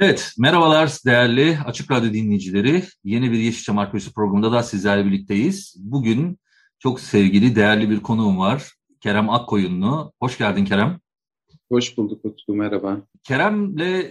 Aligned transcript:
Evet, 0.00 0.34
merhabalar 0.38 0.90
değerli 1.06 1.58
Açık 1.64 1.90
Radyo 1.90 2.12
dinleyicileri. 2.12 2.84
Yeni 3.04 3.32
bir 3.32 3.38
Yeşilçam 3.38 3.78
Arkeolojisi 3.78 4.12
programında 4.12 4.52
da 4.52 4.62
sizlerle 4.62 5.06
birlikteyiz. 5.06 5.76
Bugün 5.78 6.38
çok 6.78 7.00
sevgili, 7.00 7.56
değerli 7.56 7.90
bir 7.90 8.00
konuğum 8.00 8.38
var. 8.38 8.72
Kerem 9.00 9.30
Akkoyunlu. 9.30 10.12
Hoş 10.20 10.38
geldin 10.38 10.64
Kerem. 10.64 11.00
Hoş 11.68 11.96
bulduk 11.96 12.24
Utku, 12.24 12.54
merhaba. 12.54 13.00
Kerem'le 13.22 14.04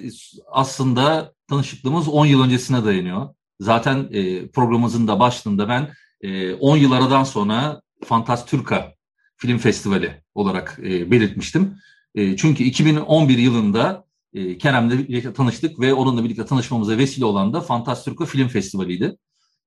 aslında 0.48 1.34
tanışıklığımız 1.50 2.08
10 2.08 2.26
yıl 2.26 2.44
öncesine 2.44 2.86
dayanıyor. 2.86 3.30
Zaten 3.60 4.08
e, 4.12 4.48
programımızın 4.48 5.08
da 5.08 5.20
başlığında 5.20 5.70
ben 5.70 5.90
e, 6.22 6.54
10 6.54 6.78
yıl 6.78 6.92
aradan 6.92 7.24
sonra 7.24 7.82
Fantastürka 8.06 8.94
Film 9.38 9.58
Festivali 9.58 10.24
olarak 10.36 10.80
e, 10.84 11.12
belirtmiştim. 11.12 11.78
E, 12.16 12.38
çünkü 12.38 12.64
2011 12.64 13.38
yılında 13.38 14.07
e, 14.38 14.58
Kerem'le 14.58 14.90
birlikte 14.90 15.34
tanıştık 15.34 15.80
ve 15.80 15.94
onunla 15.94 16.24
birlikte 16.24 16.46
tanışmamıza 16.46 16.98
vesile 16.98 17.26
olan 17.26 17.54
da 17.54 17.62
Fantastürka 17.62 18.26
Film 18.26 18.48
Festivali'ydi. 18.48 19.18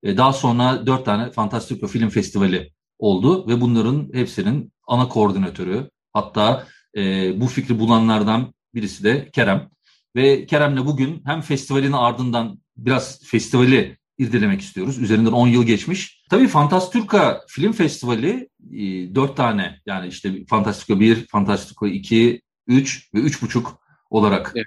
E, 0.02 0.16
daha 0.16 0.32
sonra 0.32 0.86
dört 0.86 1.04
tane 1.04 1.30
Fantastürka 1.30 1.86
Film 1.86 2.08
Festivali 2.08 2.70
oldu 2.98 3.48
ve 3.48 3.60
bunların 3.60 4.10
hepsinin 4.12 4.72
ana 4.86 5.08
koordinatörü 5.08 5.90
hatta 6.12 6.66
e, 6.96 7.32
bu 7.40 7.46
fikri 7.46 7.78
bulanlardan 7.78 8.54
birisi 8.74 9.04
de 9.04 9.30
Kerem. 9.32 9.70
Ve 10.16 10.46
Kerem'le 10.46 10.86
bugün 10.86 11.22
hem 11.26 11.40
festivalin 11.40 11.92
ardından 11.92 12.58
biraz 12.76 13.20
festivali 13.24 13.98
irdelemek 14.18 14.60
istiyoruz. 14.60 14.98
Üzerinden 14.98 15.32
10 15.32 15.48
yıl 15.48 15.64
geçmiş. 15.64 16.24
Tabii 16.30 16.48
Fantastürka 16.48 17.40
Film 17.48 17.72
Festivali 17.72 18.48
e, 18.72 19.14
4 19.14 19.36
tane 19.36 19.80
yani 19.86 20.08
işte 20.08 20.44
Fantastürka 20.48 21.00
1, 21.00 21.26
Fantastürka 21.26 21.88
2, 21.88 22.42
3 22.66 23.08
ve 23.14 23.18
3,5 23.18 23.79
olarak 24.10 24.54
evet. 24.56 24.66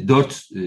e, 0.00 0.08
4 0.08 0.48
e, 0.56 0.58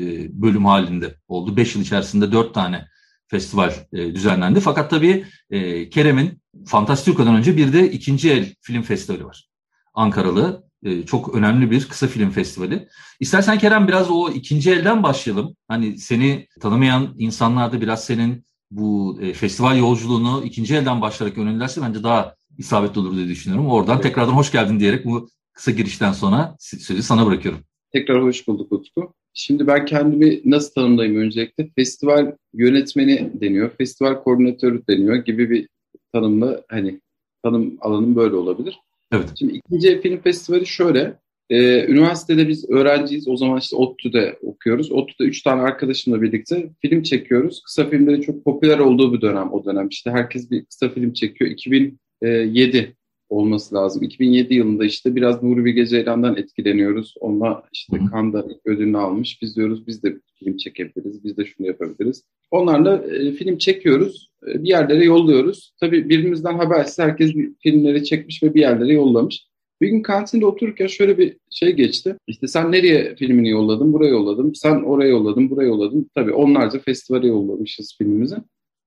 bölüm 0.42 0.66
halinde 0.66 1.16
oldu. 1.28 1.58
5 1.58 1.76
yıl 1.76 1.82
içerisinde 1.82 2.32
4 2.32 2.54
tane 2.54 2.88
festival 3.28 3.74
e, 3.94 4.16
düzenlendi. 4.16 4.60
Fakat 4.60 4.90
tabii 4.90 5.26
e, 5.50 5.90
Kerem'in 5.90 6.42
Fantastürka'dan 6.66 7.36
önce 7.36 7.58
bir 7.58 7.74
de 7.74 7.92
ikinci 7.92 8.32
el 8.32 8.56
film 8.62 8.82
festivali 8.82 9.26
var. 9.26 9.50
Ankaralı 9.94 10.64
e, 10.84 11.06
çok 11.06 11.36
önemli 11.36 11.72
bir 11.72 11.88
kısa 11.90 12.08
film 12.08 12.30
festivali. 12.30 12.88
İstersen 13.20 13.58
Kerem 13.58 13.88
biraz 13.88 14.12
o 14.12 14.30
ikinci 14.30 14.72
elden 14.72 15.04
başlayalım. 15.04 15.56
Hani 15.68 15.98
seni 15.98 16.48
tanımayan 16.62 17.16
insanlar 17.18 17.72
da 17.72 17.82
biraz 17.82 18.06
senin 18.06 18.46
bu 18.72 19.20
e, 19.22 19.34
festival 19.34 19.78
yolculuğunu 19.78 20.44
ikinci 20.46 20.76
elden 20.76 21.02
başlayarak 21.02 21.38
yönlendirse 21.38 21.82
bence 21.82 22.04
daha 22.04 22.36
isabetli 22.58 23.00
olur 23.00 23.16
diye 23.16 23.28
düşünüyorum. 23.28 23.70
Oradan 23.70 23.96
evet. 23.96 24.04
tekrardan 24.04 24.34
hoş 24.34 24.52
geldin 24.52 24.80
diyerek 24.80 25.06
bu 25.06 25.30
kısa 25.54 25.72
girişten 25.72 26.12
sonra 26.12 26.56
sözü 26.60 27.04
sana 27.04 27.26
bırakıyorum. 27.26 27.62
Tekrar 27.96 28.24
hoş 28.24 28.48
bulduk 28.48 28.72
Utku. 28.72 29.14
Şimdi 29.34 29.68
ben 29.68 29.86
kendimi 29.86 30.42
nasıl 30.46 30.74
tanımlayayım 30.74 31.22
öncelikle? 31.22 31.70
Festival 31.76 32.36
yönetmeni 32.54 33.32
deniyor, 33.42 33.70
festival 33.78 34.24
koordinatörü 34.24 34.88
deniyor 34.90 35.16
gibi 35.16 35.50
bir 35.50 35.70
tanımla 36.14 36.64
hani 36.70 37.02
tanım 37.44 37.78
alanım 37.82 38.16
böyle 38.16 38.36
olabilir. 38.36 38.80
Evet. 39.12 39.30
Şimdi 39.40 39.54
ikinci 39.54 40.02
film 40.02 40.22
festivali 40.22 40.66
şöyle. 40.66 41.20
E, 41.50 41.86
üniversitede 41.86 42.48
biz 42.48 42.70
öğrenciyiz. 42.70 43.28
O 43.28 43.38
zaman 43.38 43.60
işte 43.60 43.76
ODTÜ'de 43.76 44.40
okuyoruz. 44.42 44.92
ODTÜ'de 44.92 45.24
üç 45.24 45.44
tane 45.44 45.62
arkadaşımla 45.62 46.22
birlikte 46.22 46.70
film 46.82 47.04
çekiyoruz. 47.04 47.62
Kısa 47.66 47.90
filmlerin 47.90 48.22
çok 48.22 48.46
popüler 48.46 48.80
olduğu 48.80 49.14
bir 49.14 49.22
dönem 49.22 49.54
o 49.54 49.66
dönem. 49.66 49.88
İşte 49.90 50.12
herkes 50.12 50.52
bir 50.52 50.66
kısa 50.66 50.90
film 50.90 51.14
çekiyor. 51.14 51.52
2007 51.52 52.96
olması 53.30 53.76
lazım. 53.76 54.04
2007 54.04 54.54
yılında 54.54 54.86
işte 54.86 55.16
biraz 55.16 55.44
Nuri 55.44 55.66
Bilge 55.66 55.86
Ceylan'dan 55.86 56.38
etkileniyoruz. 56.38 57.16
Onunla 57.20 57.64
işte 57.74 57.98
Kanda 58.12 58.46
ödülünü 58.66 58.98
almış. 58.98 59.42
Biz 59.42 59.56
diyoruz 59.56 59.88
biz 59.88 60.04
de 60.04 60.16
film 60.40 60.58
çekebiliriz, 60.58 61.24
biz 61.24 61.38
de 61.38 61.46
şunu 61.46 61.68
yapabiliriz. 61.68 62.24
Onlarla 62.52 62.98
e, 62.98 63.32
film 63.32 63.58
çekiyoruz, 63.58 64.32
e, 64.48 64.64
bir 64.64 64.70
yerlere 64.70 65.06
yolluyoruz. 65.06 65.74
Tabii 65.80 66.10
birbirimizden 66.10 66.58
habersiz 66.58 67.00
herkes 67.00 67.34
filmleri 67.60 68.04
çekmiş 68.04 68.44
ve 68.44 68.54
bir 68.54 68.62
yerlere 68.62 68.94
yollamış. 68.94 69.48
Bir 69.82 69.90
gün 69.90 70.02
kantinde 70.02 70.46
otururken 70.46 70.88
şöyle 70.88 71.18
bir 71.18 71.38
şey 71.50 71.72
geçti. 71.72 72.16
İşte 72.28 72.48
sen 72.48 72.72
nereye 72.72 73.16
filmini 73.16 73.50
yolladın? 73.50 73.94
Buraya 73.94 74.10
yolladım. 74.10 74.56
Sen 74.56 74.76
oraya 74.84 75.10
yolladın, 75.10 75.50
buraya 75.50 75.66
yolladın. 75.66 76.10
Tabii 76.16 76.34
onlarca 76.34 76.80
festivale 76.80 77.28
yollamışız 77.28 77.96
filmimizi. 77.98 78.36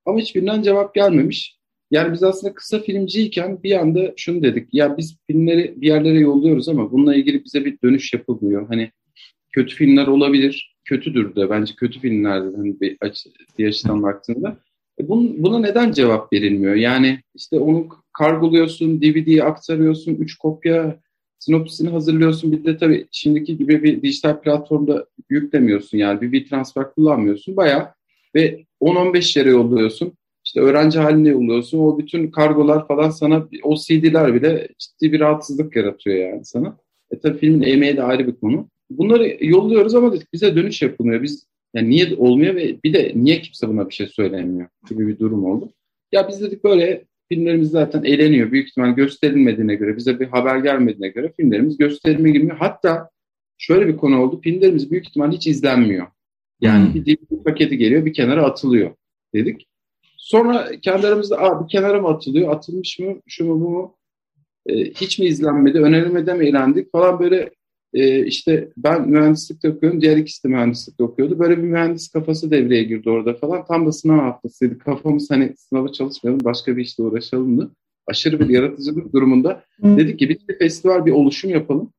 Ama 0.07 0.19
hiçbirinden 0.19 0.63
cevap 0.63 0.95
gelmemiş. 0.95 1.58
Yani 1.91 2.13
biz 2.13 2.23
aslında 2.23 2.55
kısa 2.55 2.79
filmciyken 2.81 3.63
bir 3.63 3.73
anda 3.81 4.13
şunu 4.17 4.43
dedik. 4.43 4.75
Ya 4.75 4.97
biz 4.97 5.17
filmleri 5.27 5.75
bir 5.77 5.87
yerlere 5.87 6.19
yolluyoruz 6.19 6.69
ama 6.69 6.93
bununla 6.93 7.15
ilgili 7.15 7.45
bize 7.45 7.65
bir 7.65 7.79
dönüş 7.85 8.13
yapılmıyor. 8.13 8.69
Hani 8.69 8.91
kötü 9.53 9.75
filmler 9.75 10.07
olabilir. 10.07 10.77
Kötüdür 10.85 11.35
de 11.37 11.51
bence 11.51 11.75
kötü 11.75 12.01
filmlerde 12.01 12.57
hani 12.57 12.81
bir, 12.81 12.97
açı, 13.01 13.31
bir 13.59 13.69
açıdan 13.69 14.03
baktığında. 14.03 14.59
E 15.01 15.09
bun, 15.09 15.43
buna 15.43 15.59
neden 15.59 15.93
cevap 15.93 16.33
verilmiyor? 16.33 16.75
Yani 16.75 17.21
işte 17.35 17.59
onu 17.59 17.89
kargoluyorsun, 18.13 19.03
DVD'ye 19.03 19.45
aktarıyorsun, 19.45 20.15
üç 20.15 20.37
kopya 20.37 21.01
sinopsisini 21.39 21.89
hazırlıyorsun. 21.89 22.53
Bir 22.53 22.65
de 22.65 22.77
tabii 22.77 23.07
şimdiki 23.13 23.59
gibi 23.59 23.83
bir 23.83 24.03
dijital 24.03 24.41
platformda 24.41 25.07
yüklemiyorsun 25.31 25.99
yani 25.99 26.21
bir, 26.21 26.33
bir 26.33 26.49
transfer 26.49 26.91
kullanmıyorsun. 26.91 27.57
Bayağı 27.57 27.89
ve 28.35 28.65
10-15 28.81 29.39
yere 29.39 29.51
yolluyorsun 29.51 30.13
işte 30.49 30.61
öğrenci 30.61 30.99
haline 30.99 31.29
yolluyorsun. 31.29 31.79
O 31.79 31.99
bütün 31.99 32.31
kargolar 32.31 32.89
falan 32.89 33.11
sana 33.11 33.49
o 33.63 33.77
CD'ler 33.77 34.35
bile 34.35 34.69
ciddi 34.79 35.13
bir 35.13 35.21
rahatsızlık 35.21 35.77
yaratıyor 35.77 36.17
yani 36.17 36.45
sana. 36.45 36.77
E 37.11 37.19
tabii 37.19 37.39
filmin 37.39 37.63
emeği 37.63 37.97
de 37.97 38.03
ayrı 38.03 38.27
bir 38.27 38.37
konu. 38.41 38.69
Bunları 38.91 39.37
yolluyoruz 39.41 39.95
ama 39.95 40.13
dedik 40.13 40.33
bize 40.33 40.57
dönüş 40.57 40.83
yapılmıyor. 40.83 41.23
Biz 41.23 41.47
yani 41.75 41.91
niye 41.91 42.17
olmuyor 42.17 42.55
ve 42.55 42.77
bir 42.85 42.93
de 42.93 43.13
niye 43.15 43.41
kimse 43.41 43.69
buna 43.69 43.89
bir 43.89 43.95
şey 43.95 44.07
söylemiyor 44.07 44.69
gibi 44.89 45.09
bir 45.09 45.19
durum 45.19 45.45
oldu. 45.45 45.73
Ya 46.13 46.29
biz 46.29 46.41
dedik 46.41 46.65
böyle 46.65 47.05
filmlerimiz 47.33 47.71
zaten 47.71 48.05
eğleniyor. 48.05 48.53
Büyük 48.53 48.69
ihtimal 48.69 48.91
gösterilmediğine 48.91 49.75
göre, 49.75 49.97
bize 49.97 50.21
bir 50.21 50.27
haber 50.27 50.59
gelmediğine 50.59 51.09
göre 51.09 51.33
filmlerimiz 51.37 51.79
gösterilme 51.79 52.31
gibi. 52.31 52.49
Hatta 52.49 53.11
şöyle 53.59 53.89
bir 53.89 53.97
konu 53.97 54.23
oldu. 54.23 54.41
Filmlerimiz 54.41 54.91
büyük 54.91 55.09
ihtimal 55.09 55.33
hiç 55.33 55.47
izlenmiyor. 55.47 56.07
Yani 56.61 56.87
hmm. 56.87 56.95
bir 56.95 57.07
DVD 57.07 57.45
paketi 57.45 57.79
geliyor, 57.79 58.05
bir 58.05 58.13
kenara 58.13 58.45
atılıyor 58.45 58.91
dedik. 59.35 59.68
Sonra 60.29 60.71
kendi 60.83 61.07
aramızda 61.07 61.39
Aa, 61.39 61.65
bir 61.65 61.69
kenara 61.69 62.01
mı 62.01 62.09
atılıyor? 62.09 62.53
Atılmış 62.53 62.99
mı? 62.99 63.15
Şu 63.27 63.45
mu 63.45 63.61
bu 63.61 63.71
mu? 63.71 63.97
E, 64.67 64.75
hiç 64.85 65.19
mi 65.19 65.27
izlenmedi? 65.27 65.79
Önerilmede 65.79 66.35
mi 66.35 66.47
eğlendik? 66.47 66.93
Falan 66.93 67.21
böyle 67.21 67.51
e, 67.95 68.27
işte 68.27 68.69
ben 68.77 69.09
mühendislikte 69.09 69.71
okuyorum. 69.71 70.01
Diğer 70.01 70.17
ikisi 70.17 70.45
de 70.45 70.49
mühendislikte 70.49 71.05
okuyordu. 71.05 71.39
Böyle 71.39 71.59
bir 71.59 71.63
mühendis 71.63 72.09
kafası 72.09 72.51
devreye 72.51 72.83
girdi 72.83 73.11
orada 73.11 73.35
falan. 73.35 73.65
Tam 73.65 73.87
da 73.87 73.93
sınav 73.93 74.19
haftasıydı. 74.19 74.79
Kafamız 74.79 75.31
hani 75.31 75.55
sınava 75.57 75.93
çalışmayalım 75.93 76.45
başka 76.45 76.77
bir 76.77 76.83
işle 76.83 77.05
uğraşalımdı. 77.05 77.71
Aşırı 78.07 78.41
bir 78.41 78.49
yaratıcılık 78.49 79.13
durumunda. 79.13 79.65
Dedik 79.83 80.19
ki 80.19 80.29
bir 80.29 80.59
festival 80.59 81.07
bir 81.07 81.13
oluşum 81.13 81.51
yapalım 81.51 81.93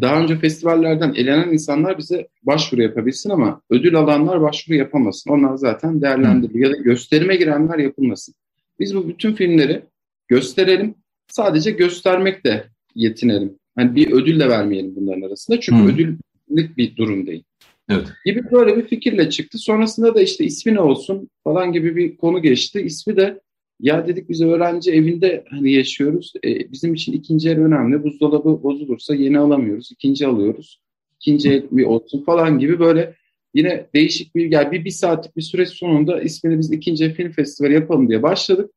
daha 0.00 0.20
önce 0.22 0.38
festivallerden 0.38 1.14
elenen 1.14 1.52
insanlar 1.52 1.98
bize 1.98 2.28
başvuru 2.42 2.82
yapabilsin 2.82 3.30
ama 3.30 3.60
ödül 3.70 3.96
alanlar 3.96 4.40
başvuru 4.40 4.76
yapamasın. 4.76 5.30
Onlar 5.30 5.56
zaten 5.56 6.02
değerlendiriliyor 6.02 6.70
ya 6.70 6.76
da 6.76 6.82
gösterime 6.82 7.36
girenler 7.36 7.78
yapılmasın. 7.78 8.34
Biz 8.80 8.96
bu 8.96 9.08
bütün 9.08 9.34
filmleri 9.34 9.82
gösterelim. 10.28 10.94
Sadece 11.28 11.70
göstermekle 11.70 12.64
yetinelim. 12.94 13.58
Hani 13.76 13.94
bir 13.94 14.12
ödül 14.12 14.40
de 14.40 14.48
vermeyelim 14.48 14.96
bunların 14.96 15.22
arasında. 15.22 15.60
Çünkü 15.60 15.82
hmm. 15.82 15.88
ödüllük 15.88 16.76
bir 16.76 16.96
durum 16.96 17.26
değil. 17.26 17.44
Evet. 17.88 18.06
Gibi 18.24 18.50
böyle 18.50 18.76
bir 18.76 18.86
fikirle 18.86 19.30
çıktı. 19.30 19.58
Sonrasında 19.58 20.14
da 20.14 20.20
işte 20.20 20.44
ismi 20.44 20.74
ne 20.74 20.80
olsun 20.80 21.28
falan 21.44 21.72
gibi 21.72 21.96
bir 21.96 22.16
konu 22.16 22.42
geçti. 22.42 22.80
İsmi 22.80 23.16
de 23.16 23.40
ya 23.80 24.08
dedik 24.08 24.28
biz 24.28 24.42
öğrenci 24.42 24.92
evinde 24.92 25.44
hani 25.50 25.72
yaşıyoruz. 25.72 26.32
E, 26.44 26.72
bizim 26.72 26.94
için 26.94 27.12
ikinci 27.12 27.50
el 27.50 27.60
önemli. 27.60 28.04
Buzdolabı 28.04 28.62
bozulursa 28.62 29.14
yeni 29.14 29.38
alamıyoruz. 29.38 29.92
ikinci 29.92 30.26
alıyoruz. 30.26 30.80
İkinci 31.16 31.50
el 31.50 31.62
bir 31.70 31.84
olsun 31.84 32.24
falan 32.24 32.58
gibi 32.58 32.80
böyle 32.80 33.14
yine 33.54 33.86
değişik 33.94 34.34
bir 34.34 34.52
yani 34.52 34.72
bir, 34.72 34.84
bir 34.84 34.90
saatlik 34.90 35.36
bir 35.36 35.42
süreç 35.42 35.68
sonunda 35.68 36.20
ismini 36.20 36.58
biz 36.58 36.72
ikinci 36.72 37.14
film 37.14 37.32
festivali 37.32 37.74
yapalım 37.74 38.08
diye 38.08 38.22
başladık. 38.22 38.70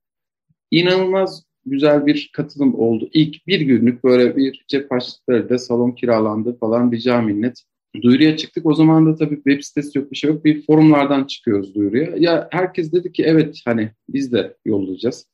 İnanılmaz 0.71 1.44
güzel 1.65 2.06
bir 2.06 2.30
katılım 2.33 2.75
oldu. 2.75 3.09
İlk 3.13 3.48
bir 3.48 3.62
günlük 3.62 4.03
böyle 4.03 4.36
bir 4.38 4.65
cep 4.68 4.92
açtıklarıyla 4.92 5.57
salon 5.57 5.92
kiralandı 5.92 6.57
falan 6.59 6.92
rica 6.92 7.21
minnet. 7.21 7.63
Duyuruya 8.01 8.38
çıktık. 8.38 8.65
O 8.65 8.73
zaman 8.73 9.05
da 9.05 9.15
tabii 9.15 9.35
web 9.35 9.61
sitesi 9.61 9.97
yok 9.97 10.11
bir 10.11 10.15
şey 10.15 10.29
yok. 10.29 10.45
Bir 10.45 10.65
forumlardan 10.65 11.23
çıkıyoruz 11.23 11.75
duyuruya. 11.75 12.15
Ya 12.17 12.47
herkes 12.51 12.91
dedi 12.91 13.11
ki 13.11 13.23
evet 13.23 13.61
hani 13.65 13.91
biz 14.09 14.33
de 14.33 14.57
yollayacağız. 14.65 15.27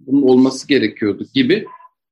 Bunun 0.00 0.22
olması 0.22 0.68
gerekiyordu 0.68 1.26
gibi. 1.34 1.66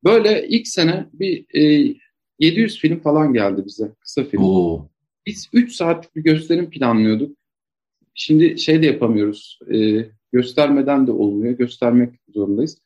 Böyle 0.04 0.48
ilk 0.48 0.68
sene 0.68 1.06
bir 1.12 1.44
e, 1.54 1.94
700 2.38 2.78
film 2.78 3.00
falan 3.00 3.32
geldi 3.32 3.62
bize. 3.66 3.92
Kısa 4.00 4.24
film. 4.24 4.42
Oo. 4.42 4.88
Biz 5.26 5.48
3 5.52 5.72
saatlik 5.72 6.16
bir 6.16 6.22
gösterim 6.22 6.70
planlıyorduk. 6.70 7.36
Şimdi 8.14 8.58
şey 8.58 8.82
de 8.82 8.86
yapamıyoruz. 8.86 9.58
E, 9.74 10.04
göstermeden 10.32 11.06
de 11.06 11.12
olmuyor. 11.12 11.52
Göstermek 11.58 12.14
zorundayız. 12.28 12.78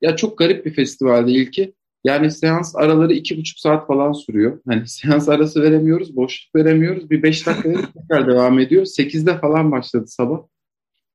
Ya 0.00 0.16
çok 0.16 0.38
garip 0.38 0.66
bir 0.66 0.74
festivalde 0.74 1.32
ilki. 1.32 1.72
Yani 2.04 2.30
seans 2.30 2.76
araları 2.76 3.12
iki 3.12 3.38
buçuk 3.38 3.58
saat 3.58 3.86
falan 3.86 4.12
sürüyor. 4.12 4.60
Hani 4.66 4.82
seans 4.88 5.28
arası 5.28 5.62
veremiyoruz, 5.62 6.16
boşluk 6.16 6.54
veremiyoruz. 6.54 7.10
Bir 7.10 7.22
beş 7.22 7.46
dakika 7.46 7.72
tekrar 8.00 8.28
devam 8.28 8.58
ediyor. 8.58 8.84
Sekizde 8.84 9.38
falan 9.38 9.72
başladı 9.72 10.06
sabah. 10.06 10.40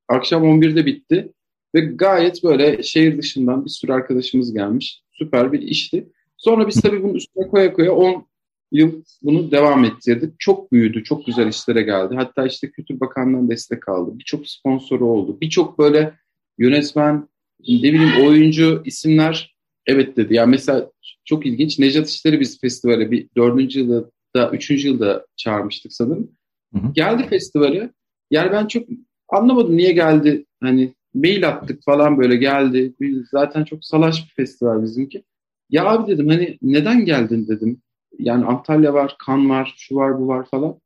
Akşam 0.09 0.43
on 0.43 0.61
birde 0.61 0.85
bitti. 0.85 1.31
Ve 1.75 1.79
gayet 1.81 2.43
böyle 2.43 2.83
şehir 2.83 3.17
dışından 3.17 3.65
bir 3.65 3.69
sürü 3.69 3.93
arkadaşımız 3.93 4.53
gelmiş. 4.53 5.01
Süper 5.11 5.51
bir 5.51 5.61
işti. 5.61 6.09
Sonra 6.37 6.67
biz 6.67 6.81
tabii 6.81 7.03
bunun 7.03 7.13
üstüne 7.13 7.47
koya 7.47 7.73
koya 7.73 7.93
10 7.93 8.27
yıl 8.71 9.03
bunu 9.21 9.51
devam 9.51 9.85
ettirdik. 9.85 10.39
Çok 10.39 10.71
büyüdü, 10.71 11.03
çok 11.03 11.25
güzel 11.25 11.47
işlere 11.47 11.81
geldi. 11.81 12.15
Hatta 12.15 12.45
işte 12.45 12.71
Kültür 12.71 12.99
Bakanlığı'ndan 12.99 13.49
destek 13.49 13.89
aldı. 13.89 14.19
Birçok 14.19 14.47
sponsoru 14.47 15.05
oldu. 15.05 15.37
Birçok 15.41 15.79
böyle 15.79 16.13
yönetmen, 16.57 17.27
ne 17.59 17.93
bileyim 17.93 18.27
oyuncu 18.27 18.81
isimler 18.85 19.52
evet 19.87 20.17
dedi. 20.17 20.33
Yani 20.33 20.49
mesela 20.49 20.91
çok 21.25 21.45
ilginç. 21.45 21.79
Nejat 21.79 22.09
İşler'i 22.09 22.39
biz 22.39 22.61
festivale 22.61 23.11
bir 23.11 23.29
dördüncü 23.37 23.79
yılda, 23.79 24.51
üçüncü 24.51 24.87
yılda 24.87 25.25
çağırmıştık 25.35 25.93
sanırım. 25.93 26.31
Hı 26.73 26.79
hı. 26.79 26.93
Geldi 26.93 27.27
festivale. 27.29 27.93
Yani 28.31 28.51
ben 28.51 28.67
çok 28.67 28.83
anlamadım 29.29 29.77
niye 29.77 29.91
geldi. 29.91 30.45
Hani 30.61 30.93
mail 31.13 31.47
attık 31.47 31.83
falan 31.83 32.17
böyle 32.17 32.35
geldi. 32.35 32.93
Zaten 33.31 33.63
çok 33.63 33.85
salaş 33.85 34.25
bir 34.25 34.33
festival 34.43 34.83
bizimki. 34.83 35.23
Ya 35.69 35.85
abi 35.85 36.11
dedim 36.11 36.27
hani 36.27 36.57
neden 36.61 37.05
geldin 37.05 37.47
dedim. 37.47 37.81
Yani 38.19 38.45
Antalya 38.45 38.93
var, 38.93 39.15
Kan 39.19 39.49
var, 39.49 39.73
şu 39.77 39.95
var, 39.95 40.19
bu 40.19 40.27
var 40.27 40.47
falan. 40.49 40.79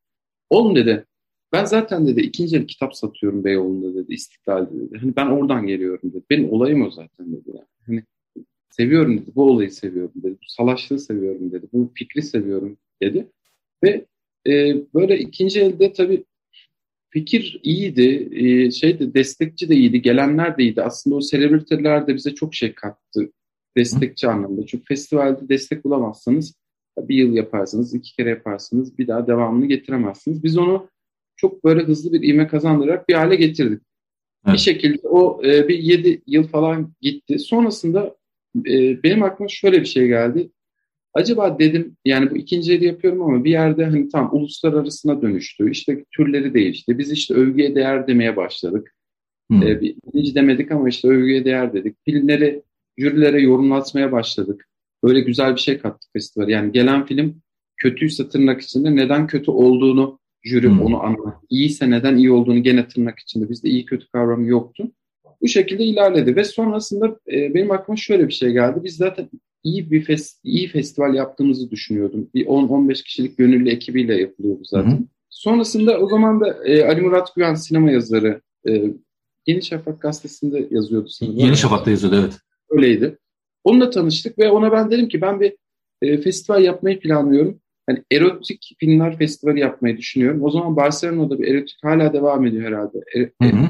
Oğlum 0.49 0.75
dedi 0.75 1.05
ben 1.53 1.65
zaten 1.65 2.07
dedi 2.07 2.21
ikinci 2.21 2.57
el 2.57 2.67
kitap 2.67 2.95
satıyorum 2.95 3.44
Beyoğlu'nda 3.44 3.95
dedi, 3.95 4.13
İstiklal'de 4.13 4.79
dedi. 4.79 4.97
Hani 5.01 5.15
ben 5.15 5.25
oradan 5.27 5.67
geliyorum 5.67 6.13
dedi. 6.13 6.23
Benim 6.29 6.51
olayım 6.51 6.81
o 6.81 6.91
zaten 6.91 7.33
dedi. 7.33 7.49
Yani. 7.53 7.67
Hani 7.85 8.03
seviyorum 8.69 9.17
dedi, 9.17 9.31
bu 9.35 9.51
olayı 9.51 9.71
seviyorum 9.71 10.13
dedi. 10.15 10.33
Bu 10.33 10.49
salaşlığı 10.49 10.99
seviyorum 10.99 11.51
dedi. 11.51 11.65
Bu 11.73 11.91
fikri 11.95 12.21
seviyorum 12.21 12.77
dedi. 13.01 13.27
Ve 13.83 14.05
e, 14.47 14.75
böyle 14.93 15.19
ikinci 15.19 15.61
elde 15.61 15.93
tabii 15.93 16.23
fikir 17.09 17.59
iyiydi, 17.63 18.29
e, 18.31 18.71
şeydi 18.71 19.13
destekçi 19.13 19.69
de 19.69 19.75
iyiydi, 19.75 20.01
gelenler 20.01 20.57
de 20.57 20.63
iyiydi. 20.63 20.81
Aslında 20.81 21.15
o 21.15 21.21
selebriteler 21.21 22.07
de 22.07 22.15
bize 22.15 22.35
çok 22.35 22.55
şey 22.55 22.73
kattı 22.73 23.31
destekçi 23.77 24.27
anlamda. 24.27 24.65
Çünkü 24.65 24.85
festivalde 24.85 25.49
destek 25.49 25.85
bulamazsanız 25.85 26.55
bir 26.97 27.15
yıl 27.15 27.33
yaparsınız, 27.33 27.93
iki 27.93 28.15
kere 28.15 28.29
yaparsınız, 28.29 28.97
bir 28.97 29.07
daha 29.07 29.27
devamını 29.27 29.65
getiremezsiniz. 29.65 30.43
Biz 30.43 30.57
onu 30.57 30.89
çok 31.35 31.63
böyle 31.63 31.83
hızlı 31.83 32.13
bir 32.13 32.29
ivme 32.29 32.47
kazandırarak 32.47 33.09
bir 33.09 33.13
hale 33.13 33.35
getirdik. 33.35 33.81
Evet. 34.45 34.53
Bir 34.53 34.59
şekilde 34.59 35.07
o 35.07 35.41
e, 35.45 35.67
bir 35.67 35.79
yedi 35.79 36.21
yıl 36.27 36.47
falan 36.47 36.93
gitti. 37.01 37.39
Sonrasında 37.39 38.15
e, 38.55 39.03
benim 39.03 39.23
aklıma 39.23 39.49
şöyle 39.49 39.81
bir 39.81 39.85
şey 39.85 40.07
geldi. 40.07 40.49
Acaba 41.13 41.59
dedim 41.59 41.97
yani 42.05 42.31
bu 42.31 42.38
ikinci 42.38 42.73
eli 42.73 42.85
yapıyorum 42.85 43.21
ama 43.21 43.44
bir 43.44 43.51
yerde 43.51 43.85
hani 43.85 44.09
tam 44.09 44.29
uluslararasına 44.35 45.21
dönüştü. 45.21 45.71
İşte 45.71 46.05
türleri 46.11 46.53
değişti. 46.53 46.97
Biz 46.97 47.11
işte 47.11 47.33
övgüye 47.33 47.75
değer 47.75 48.07
demeye 48.07 48.35
başladık. 48.35 48.95
Hmm. 49.49 49.63
Ee, 49.63 49.81
birinci 49.81 50.35
demedik 50.35 50.71
ama 50.71 50.89
işte 50.89 51.07
övgüye 51.07 51.45
değer 51.45 51.73
dedik. 51.73 51.97
Filmleri 52.05 52.63
jürilere 52.97 53.41
yorumlatmaya 53.41 54.11
başladık. 54.11 54.67
Böyle 55.03 55.19
güzel 55.19 55.55
bir 55.55 55.59
şey 55.59 55.77
kattık 55.77 56.13
festival. 56.13 56.49
Yani 56.49 56.71
gelen 56.71 57.05
film 57.05 57.41
kötüyse 57.77 58.29
tırnak 58.29 58.61
içinde 58.61 58.95
neden 58.95 59.27
kötü 59.27 59.51
olduğunu 59.51 60.19
jüri 60.44 60.69
hmm. 60.69 60.81
onu 60.81 61.03
anlat. 61.03 61.38
İyiyse 61.49 61.89
neden 61.89 62.17
iyi 62.17 62.31
olduğunu 62.31 62.63
gene 62.63 62.88
tırnak 62.88 63.19
içinde. 63.19 63.49
Bizde 63.49 63.69
iyi 63.69 63.85
kötü 63.85 64.07
kavramı 64.07 64.47
yoktu. 64.47 64.91
Bu 65.41 65.47
şekilde 65.47 65.83
ilerledi 65.83 66.35
ve 66.35 66.43
sonrasında 66.43 67.07
e, 67.07 67.53
benim 67.53 67.71
aklıma 67.71 67.95
şöyle 67.95 68.27
bir 68.27 68.33
şey 68.33 68.51
geldi. 68.51 68.79
Biz 68.83 68.95
zaten 68.95 69.29
iyi 69.63 69.91
bir 69.91 70.03
fes 70.03 70.39
iyi 70.43 70.67
festival 70.67 71.15
yaptığımızı 71.15 71.71
düşünüyordum. 71.71 72.29
Bir 72.33 72.45
10-15 72.45 73.03
kişilik 73.03 73.37
gönüllü 73.37 73.69
ekibiyle 73.69 74.21
yapılıyordu 74.21 74.61
zaten. 74.63 74.91
Hı 74.91 74.99
Sonrasında 75.29 75.99
o 75.99 76.09
zaman 76.09 76.41
da 76.41 76.63
e, 76.65 76.85
Ali 76.85 77.01
Murat 77.01 77.35
Güven 77.35 77.55
sinema 77.55 77.91
yazarı 77.91 78.41
e, 78.69 78.83
Yeni 79.47 79.63
Şafak 79.63 80.01
gazetesinde 80.01 80.67
yazıyordu 80.71 81.07
sanırım. 81.09 81.37
Yeni 81.37 81.57
Şafak'ta 81.57 81.91
yazıyordu 81.91 82.19
evet. 82.21 82.37
Öyleydi. 82.69 83.17
Onunla 83.63 83.89
tanıştık 83.89 84.39
ve 84.39 84.51
ona 84.51 84.71
ben 84.71 84.91
dedim 84.91 85.07
ki 85.07 85.21
ben 85.21 85.39
bir 85.39 85.53
e, 86.01 86.21
festival 86.21 86.63
yapmayı 86.63 86.99
planlıyorum. 86.99 87.59
Hani 87.87 88.03
erotik 88.11 88.75
filmler 88.79 89.17
festivali 89.17 89.59
yapmayı 89.59 89.97
düşünüyorum. 89.97 90.43
O 90.43 90.49
zaman 90.49 90.75
Barcelona'da 90.75 91.39
bir 91.39 91.47
erotik 91.47 91.83
hala 91.83 92.13
devam 92.13 92.45
ediyor 92.45 92.63
herhalde. 92.63 92.97
Er, 93.15 93.29
hı 93.41 93.57
hı. 93.57 93.67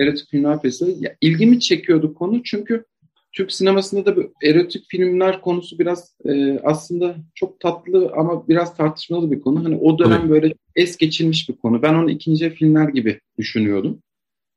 Erotik 0.00 0.30
filmler 0.30 0.62
festivali. 0.62 1.04
Ya, 1.04 1.16
ilgimi 1.20 1.60
çekiyordu 1.60 2.14
konu 2.14 2.42
çünkü 2.42 2.84
Türk 3.32 3.52
sinemasında 3.52 4.06
da 4.06 4.16
bu 4.16 4.32
erotik 4.42 4.84
filmler 4.88 5.40
konusu 5.40 5.78
biraz 5.78 6.16
e, 6.24 6.58
aslında 6.64 7.16
çok 7.34 7.60
tatlı 7.60 8.12
ama 8.16 8.48
biraz 8.48 8.76
tartışmalı 8.76 9.30
bir 9.30 9.40
konu. 9.40 9.64
Hani 9.64 9.76
o 9.76 9.98
dönem 9.98 10.20
Tabii. 10.20 10.30
böyle 10.30 10.54
es 10.76 10.96
geçilmiş 10.96 11.48
bir 11.48 11.56
konu. 11.56 11.82
Ben 11.82 11.94
onu 11.94 12.10
ikinci 12.10 12.50
filmler 12.50 12.88
gibi 12.88 13.20
düşünüyordum. 13.38 14.02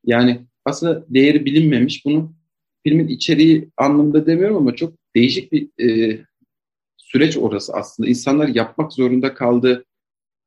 Yani 0.06 0.42
aslında 0.66 1.06
değeri 1.10 1.46
bilinmemiş. 1.46 2.06
Bunu 2.06 2.34
filmin 2.84 3.08
içeriği 3.08 3.70
anlamında 3.78 4.26
demiyorum 4.26 4.58
ama 4.58 4.76
çok 4.76 4.94
değişik 5.16 5.52
bir 5.52 5.70
e, 5.84 6.20
süreç 6.98 7.38
orası 7.38 7.74
aslında. 7.74 8.10
İnsanlar 8.10 8.48
yapmak 8.48 8.94
zorunda 8.94 9.34
kaldığı 9.34 9.86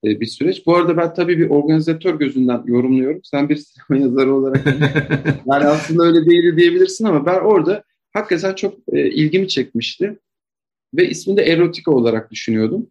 e, 0.04 0.20
bir 0.20 0.26
süreç. 0.26 0.66
Bu 0.66 0.76
arada 0.76 0.96
ben 0.96 1.14
tabii 1.14 1.38
bir 1.38 1.50
organizatör 1.50 2.14
gözünden 2.14 2.62
yorumluyorum. 2.66 3.20
Sen 3.24 3.48
bir 3.48 3.56
sinema 3.88 4.04
yazarı 4.04 4.34
olarak 4.34 4.66
yani 5.46 5.64
aslında 5.64 6.04
öyle 6.04 6.26
değil 6.26 6.56
diyebilirsin 6.56 7.04
ama 7.04 7.26
ben 7.26 7.40
orada 7.40 7.84
hakikaten 8.12 8.54
çok 8.54 8.74
e, 8.92 9.10
ilgimi 9.10 9.48
çekmişti. 9.48 10.18
Ve 10.94 11.08
ismini 11.10 11.36
de 11.36 11.42
erotika 11.42 11.90
olarak 11.90 12.30
düşünüyordum. 12.30 12.86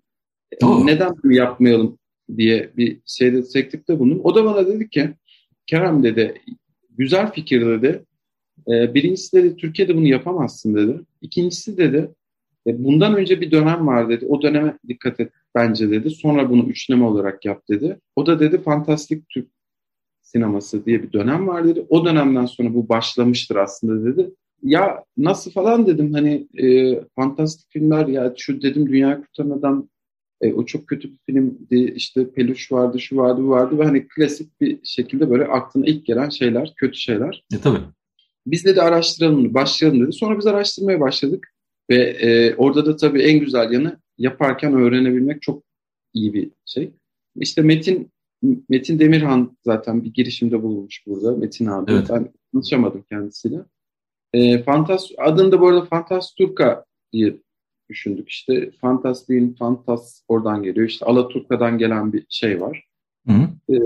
Oh. 0.64 0.86
Neden 0.86 1.16
bunu 1.24 1.34
yapmayalım 1.34 2.00
diye 2.38 2.72
bir 2.78 3.00
şeyde 3.06 3.44
teklifte 3.44 4.00
bulundum. 4.00 4.22
O 4.24 4.36
da 4.36 4.46
bana 4.46 4.68
dedi 4.68 4.90
ki 4.90 5.10
Kerem 5.68 6.04
dedi 6.04 6.42
güzel 6.98 7.32
fikir 7.32 7.66
dedi. 7.66 8.06
E, 8.68 8.94
birincisi 8.94 9.38
dedi 9.38 9.56
Türkiye'de 9.56 9.96
bunu 9.96 10.08
yapamazsın 10.08 10.76
dedi. 10.76 11.02
İkincisi 11.22 11.78
dedi 11.78 12.10
e, 12.68 12.84
bundan 12.84 13.16
önce 13.16 13.42
bir 13.42 13.52
dönem 13.52 13.88
var 13.88 14.10
dedi. 14.10 14.26
O 14.26 14.42
döneme 14.42 14.78
dikkat 14.88 15.20
et 15.20 15.32
bence 15.56 15.92
dedi. 15.92 16.10
Sonra 16.10 16.50
bunu 16.50 16.64
üçleme 16.64 17.06
olarak 17.06 17.46
yap 17.46 17.62
dedi. 17.70 18.00
O 18.16 18.26
da 18.26 18.40
dedi 18.40 18.62
fantastik 18.62 19.30
Türk 19.30 19.48
sineması 20.22 20.86
diye 20.86 21.04
bir 21.04 21.14
dönem 21.14 21.48
var 21.48 21.68
dedi. 21.68 21.86
O 21.90 22.06
dönemden 22.06 22.46
sonra 22.46 22.74
bu 22.74 22.90
başlamıştır 22.90 23.56
aslında 23.56 24.06
dedi. 24.06 24.32
Ya 24.64 25.04
nasıl 25.18 25.52
falan 25.52 25.88
dedim 25.88 26.14
hani 26.14 26.48
e, 26.58 27.00
fantastik 27.16 27.72
filmler 27.72 28.08
ya 28.08 28.34
şu 28.38 28.62
dedim 28.62 28.90
Dünya 28.90 29.22
Kurtaran 29.22 29.90
e, 30.42 30.54
o 30.54 30.66
çok 30.66 30.88
kötü 30.88 31.12
bir 31.12 31.18
filmdi 31.26 31.94
işte 31.96 32.32
peluş 32.32 32.72
vardı 32.72 33.00
şu 33.00 33.18
vardı 33.18 33.44
bu 33.44 33.50
vardı 33.50 33.80
ve 33.80 33.84
hani 33.84 34.08
klasik 34.08 34.62
bir 34.62 34.80
şekilde 34.84 35.30
böyle 35.30 35.46
aklına 35.46 35.86
ilk 35.86 36.06
gelen 36.06 36.30
şeyler 36.30 36.74
kötü 36.78 36.98
şeyler. 36.98 37.44
E 37.54 37.58
tabii. 37.58 37.80
Biz 38.46 38.66
dedi 38.66 38.82
araştıralım 38.82 39.54
başlayalım 39.54 40.02
dedi. 40.02 40.14
Sonra 40.14 40.38
biz 40.38 40.48
araştırmaya 40.48 41.00
başladık. 41.00 41.51
Ve 41.92 42.04
e, 42.04 42.56
orada 42.56 42.86
da 42.86 42.96
tabii 42.96 43.22
en 43.22 43.40
güzel 43.40 43.72
yanı 43.72 44.00
yaparken 44.18 44.74
öğrenebilmek 44.74 45.42
çok 45.42 45.64
iyi 46.14 46.34
bir 46.34 46.52
şey. 46.66 46.92
İşte 47.36 47.62
Metin 47.62 48.12
Metin 48.70 49.00
Demirhan 49.00 49.58
zaten 49.64 50.04
bir 50.04 50.14
girişimde 50.14 50.64
bulunmuş 50.64 51.08
burada. 51.08 51.38
Metin 51.38 51.66
abi. 51.66 51.92
Evet. 51.92 52.08
Ben 52.10 52.32
tanışamadım 52.54 53.06
kendisiyle. 53.10 53.60
E, 54.34 54.64
Fantas, 54.64 55.10
adını 55.18 55.52
da 55.52 55.62
bu 55.62 55.68
arada 55.68 55.86
Fantas 55.86 56.34
Turka 56.34 56.86
diye 57.14 57.38
düşündük. 57.90 58.30
İşte 58.30 58.72
Fantastik'in 58.72 59.54
Fantas 59.54 60.24
oradan 60.28 60.64
geliyor. 60.64 60.88
İşte 60.88 61.06
Alaturka'dan 61.06 61.78
gelen 61.78 62.14
bir 62.14 62.26
şey 62.30 62.62
var. 62.62 62.88
Hı 63.28 63.34
hı. 63.34 63.74
E, 63.74 63.78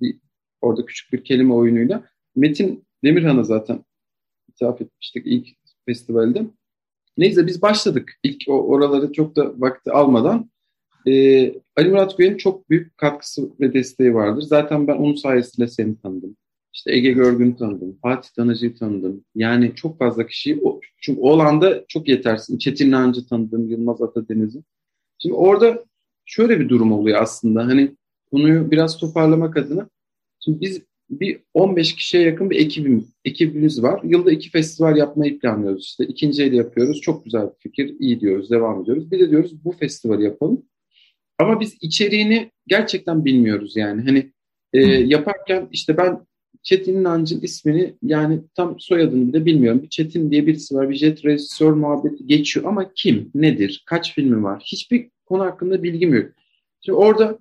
bir, 0.00 0.18
orada 0.60 0.86
küçük 0.86 1.12
bir 1.12 1.24
kelime 1.24 1.54
oyunuyla. 1.54 2.04
Metin 2.36 2.84
Demirhan'a 3.04 3.42
zaten 3.42 3.84
ithaf 4.48 4.80
etmiştik 4.80 5.26
ilk 5.26 5.48
festivalde. 5.86 6.46
Neyse 7.18 7.46
biz 7.46 7.62
başladık. 7.62 8.14
İlk 8.22 8.42
o 8.48 8.52
oraları 8.52 9.12
çok 9.12 9.36
da 9.36 9.52
vakti 9.56 9.92
almadan. 9.92 10.50
Ee, 11.06 11.54
Ali 11.76 11.88
Murat 11.88 12.18
Güven'in 12.18 12.36
çok 12.36 12.70
büyük 12.70 12.98
katkısı 12.98 13.50
ve 13.60 13.74
desteği 13.74 14.14
vardır. 14.14 14.42
Zaten 14.42 14.86
ben 14.86 14.96
onun 14.96 15.14
sayesinde 15.14 15.68
seni 15.68 16.00
tanıdım. 16.00 16.36
işte 16.74 16.92
Ege 16.92 17.12
Görgün'ü 17.12 17.56
tanıdım, 17.56 17.98
Fatih 18.02 18.30
Tanıcı'yı 18.36 18.74
tanıdım. 18.74 19.24
Yani 19.34 19.74
çok 19.74 19.98
fazla 19.98 20.26
kişiyi, 20.26 20.62
çünkü 21.00 21.20
o 21.20 21.30
alanda 21.32 21.84
çok 21.88 22.08
yetersin. 22.08 22.58
Çetin 22.58 22.90
Nancı 22.90 23.26
tanıdım, 23.26 23.68
Yılmaz 23.68 24.02
Atadeniz'i. 24.02 24.62
Şimdi 25.18 25.34
orada 25.34 25.84
şöyle 26.26 26.60
bir 26.60 26.68
durum 26.68 26.92
oluyor 26.92 27.22
aslında. 27.22 27.66
Hani 27.66 27.96
konuyu 28.30 28.70
biraz 28.70 28.98
toparlamak 28.98 29.56
adına. 29.56 29.88
Şimdi 30.44 30.60
biz 30.60 30.82
bir 31.10 31.40
15 31.54 31.94
kişiye 31.94 32.22
yakın 32.22 32.50
bir 32.50 32.56
ekibim, 32.56 33.08
ekibimiz 33.24 33.82
var. 33.82 34.00
Yılda 34.04 34.32
iki 34.32 34.50
festival 34.50 34.96
yapmayı 34.96 35.38
planlıyoruz. 35.38 35.84
İşte 35.84 36.04
ikinci 36.04 36.42
el 36.42 36.52
yapıyoruz. 36.52 37.00
Çok 37.00 37.24
güzel 37.24 37.46
bir 37.46 37.58
fikir. 37.58 37.96
iyi 37.98 38.20
diyoruz, 38.20 38.50
devam 38.50 38.82
ediyoruz. 38.82 39.10
Bir 39.10 39.20
de 39.20 39.30
diyoruz 39.30 39.64
bu 39.64 39.72
festivali 39.72 40.24
yapalım. 40.24 40.62
Ama 41.38 41.60
biz 41.60 41.76
içeriğini 41.80 42.50
gerçekten 42.66 43.24
bilmiyoruz 43.24 43.76
yani. 43.76 44.02
Hani 44.02 44.32
e, 44.72 44.80
yaparken 44.86 45.68
işte 45.72 45.96
ben 45.96 46.26
Çetin 46.62 47.04
Nancı'nın 47.04 47.40
ismini 47.40 47.94
yani 48.02 48.40
tam 48.54 48.80
soyadını 48.80 49.32
bile 49.32 49.44
bilmiyorum. 49.44 49.82
Bir 49.82 49.88
Çetin 49.88 50.30
diye 50.30 50.46
birisi 50.46 50.74
var. 50.74 50.90
Bir 50.90 50.94
jet 50.94 51.24
rejisör 51.24 51.72
muhabbeti 51.72 52.26
geçiyor 52.26 52.66
ama 52.66 52.92
kim, 52.94 53.30
nedir, 53.34 53.82
kaç 53.86 54.14
filmi 54.14 54.42
var? 54.42 54.62
Hiçbir 54.72 55.10
konu 55.26 55.42
hakkında 55.42 55.82
bilgim 55.82 56.14
yok. 56.14 56.26
Şimdi 56.80 56.96
orada 56.98 57.38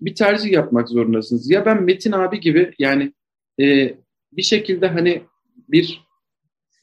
bir 0.00 0.14
tercih 0.14 0.52
yapmak 0.52 0.88
zorundasınız. 0.88 1.50
Ya 1.50 1.66
ben 1.66 1.82
Metin 1.82 2.12
abi 2.12 2.40
gibi 2.40 2.74
yani 2.78 3.12
e, 3.60 3.94
bir 4.32 4.42
şekilde 4.42 4.88
hani 4.88 5.22
bir 5.68 6.04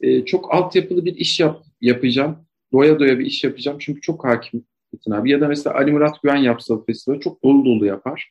e, 0.01 0.25
çok 0.25 0.53
altyapılı 0.53 1.05
bir 1.05 1.15
iş 1.15 1.39
yap, 1.39 1.63
yapacağım. 1.81 2.37
Doya 2.73 2.99
doya 2.99 3.19
bir 3.19 3.25
iş 3.25 3.43
yapacağım. 3.43 3.77
Çünkü 3.79 4.01
çok 4.01 4.25
hakim 4.25 4.65
Metin 4.93 5.11
abi. 5.11 5.31
Ya 5.31 5.41
da 5.41 5.47
mesela 5.47 5.75
Ali 5.75 5.91
Murat 5.91 6.21
Güven 6.23 6.37
yapsa 6.37 6.83
festivali 6.83 7.19
çok 7.19 7.43
dolu 7.43 7.65
dolu 7.65 7.85
yapar. 7.85 8.29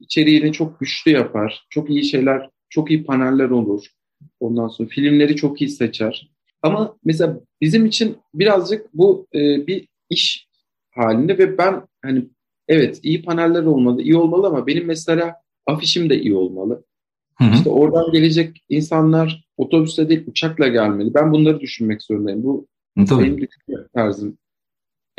İçeriğini 0.00 0.52
çok 0.52 0.80
güçlü 0.80 1.10
yapar. 1.10 1.66
Çok 1.70 1.90
iyi 1.90 2.04
şeyler, 2.04 2.50
çok 2.68 2.90
iyi 2.90 3.04
paneller 3.04 3.50
olur. 3.50 3.86
Ondan 4.40 4.68
sonra 4.68 4.88
filmleri 4.88 5.36
çok 5.36 5.60
iyi 5.60 5.70
seçer. 5.70 6.30
Ama 6.62 6.96
mesela 7.04 7.40
bizim 7.60 7.86
için 7.86 8.16
birazcık 8.34 8.94
bu 8.94 9.26
e, 9.34 9.66
bir 9.66 9.88
iş 10.10 10.48
halinde 10.90 11.38
ve 11.38 11.58
ben 11.58 11.82
hani 12.02 12.28
evet 12.70 13.00
iyi 13.02 13.22
paneller 13.22 13.62
olmalı, 13.62 14.02
iyi 14.02 14.16
olmalı 14.16 14.46
ama 14.46 14.66
benim 14.66 14.86
mesela 14.86 15.34
afişim 15.66 16.10
de 16.10 16.20
iyi 16.20 16.34
olmalı. 16.34 16.84
Hı 17.38 17.44
hı. 17.44 17.54
İşte 17.54 17.70
oradan 17.70 18.12
gelecek 18.12 18.64
insanlar 18.68 19.44
otobüsle 19.56 20.08
değil 20.08 20.24
uçakla 20.26 20.68
gelmeli. 20.68 21.14
Ben 21.14 21.32
bunları 21.32 21.60
düşünmek 21.60 22.02
zorundayım. 22.02 22.42
Bu 22.42 22.66
Tabii. 23.08 23.24
benim 23.24 23.36
düşünme 23.36 23.86
tarzım. 23.94 24.38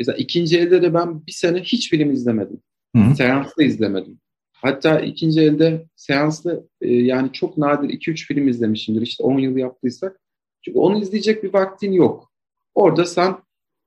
Mesela 0.00 0.16
ikinci 0.16 0.58
elde 0.58 0.82
de 0.82 0.94
ben 0.94 1.26
bir 1.26 1.32
sene 1.32 1.60
hiç 1.60 1.90
film 1.90 2.10
izlemedim. 2.10 2.60
Hı 2.96 3.02
hı. 3.02 3.14
Seanslı 3.14 3.62
izlemedim. 3.62 4.18
Hatta 4.52 5.00
ikinci 5.00 5.40
elde 5.40 5.86
seanslı 5.96 6.68
e, 6.80 6.94
yani 6.94 7.32
çok 7.32 7.58
nadir 7.58 7.88
2-3 7.88 8.26
film 8.26 8.48
izlemişimdir. 8.48 9.02
İşte 9.02 9.24
10 9.24 9.38
yıl 9.38 9.56
yaptıysak. 9.56 10.20
Çünkü 10.64 10.78
onu 10.78 11.02
izleyecek 11.02 11.42
bir 11.42 11.52
vaktin 11.52 11.92
yok. 11.92 12.32
Orada 12.74 13.04
sen 13.04 13.36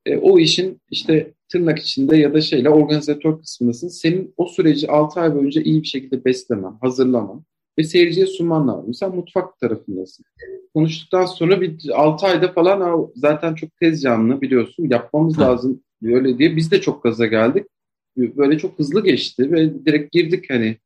e, 0.06 0.18
o 0.18 0.40
işin 0.40 0.82
işte 0.90 1.34
tırnak 1.52 1.80
içinde 1.80 2.18
ya 2.18 2.34
da 2.34 2.42
şeyle 2.42 2.70
organizatör 2.70 3.40
kısmındasın. 3.42 3.88
Senin 3.88 4.34
o 4.38 4.46
süreci 4.46 4.88
6 4.88 5.20
ay 5.20 5.36
boyunca 5.36 5.62
iyi 5.62 5.82
bir 5.82 5.88
şekilde 5.88 6.26
beslemen, 6.26 6.74
hazırlaman 6.82 7.44
ve 7.80 7.84
seyirciye 7.84 8.26
sunman 8.26 8.68
lazım. 8.68 8.94
Sen 8.94 9.16
mutfak 9.16 9.60
tarafındasın. 9.60 10.26
Konuştuktan 10.74 11.26
sonra 11.26 11.62
bir 11.62 11.90
6 11.94 12.26
ayda 12.26 12.52
falan 12.52 13.12
zaten 13.16 13.56
çok 13.56 13.78
tez 13.80 14.02
canlı 14.02 14.42
biliyorsun. 14.42 14.88
Yapmamız 14.90 15.40
lazım 15.40 15.84
böyle 16.02 16.38
diye. 16.38 16.56
Biz 16.56 16.72
de 16.72 16.82
çok 16.82 17.04
gaza 17.04 17.26
geldik. 17.26 17.66
Böyle 18.18 18.58
çok 18.58 18.80
hızlı 18.80 19.04
geçti 19.04 19.52
ve 19.52 19.86
direkt 19.86 20.12
girdik 20.12 20.50
hani 20.50 20.78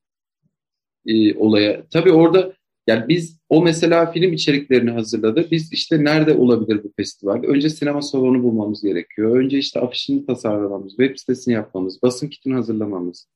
e, 1.06 1.36
olaya. 1.36 1.84
Tabii 1.90 2.12
orada 2.12 2.54
yani 2.90 3.08
biz 3.08 3.40
o 3.50 3.62
mesela 3.62 4.12
film 4.12 4.34
içeriklerini 4.34 4.92
hazırladı. 4.92 5.48
Biz 5.52 5.74
işte 5.74 6.04
nerede 6.04 6.34
olabilir 6.34 6.84
bu 6.84 6.92
festival? 6.98 7.44
Önce 7.44 7.70
sinema 7.70 8.02
salonu 8.02 8.44
bulmamız 8.44 8.82
gerekiyor. 8.82 9.40
Önce 9.40 9.58
işte 9.58 9.80
afişini 9.80 10.26
tasarlamamız, 10.26 10.90
web 10.90 11.18
sitesini 11.18 11.54
yapmamız, 11.54 12.02
basın 12.04 12.28
kitini 12.28 12.54
hazırlamamız, 12.54 13.28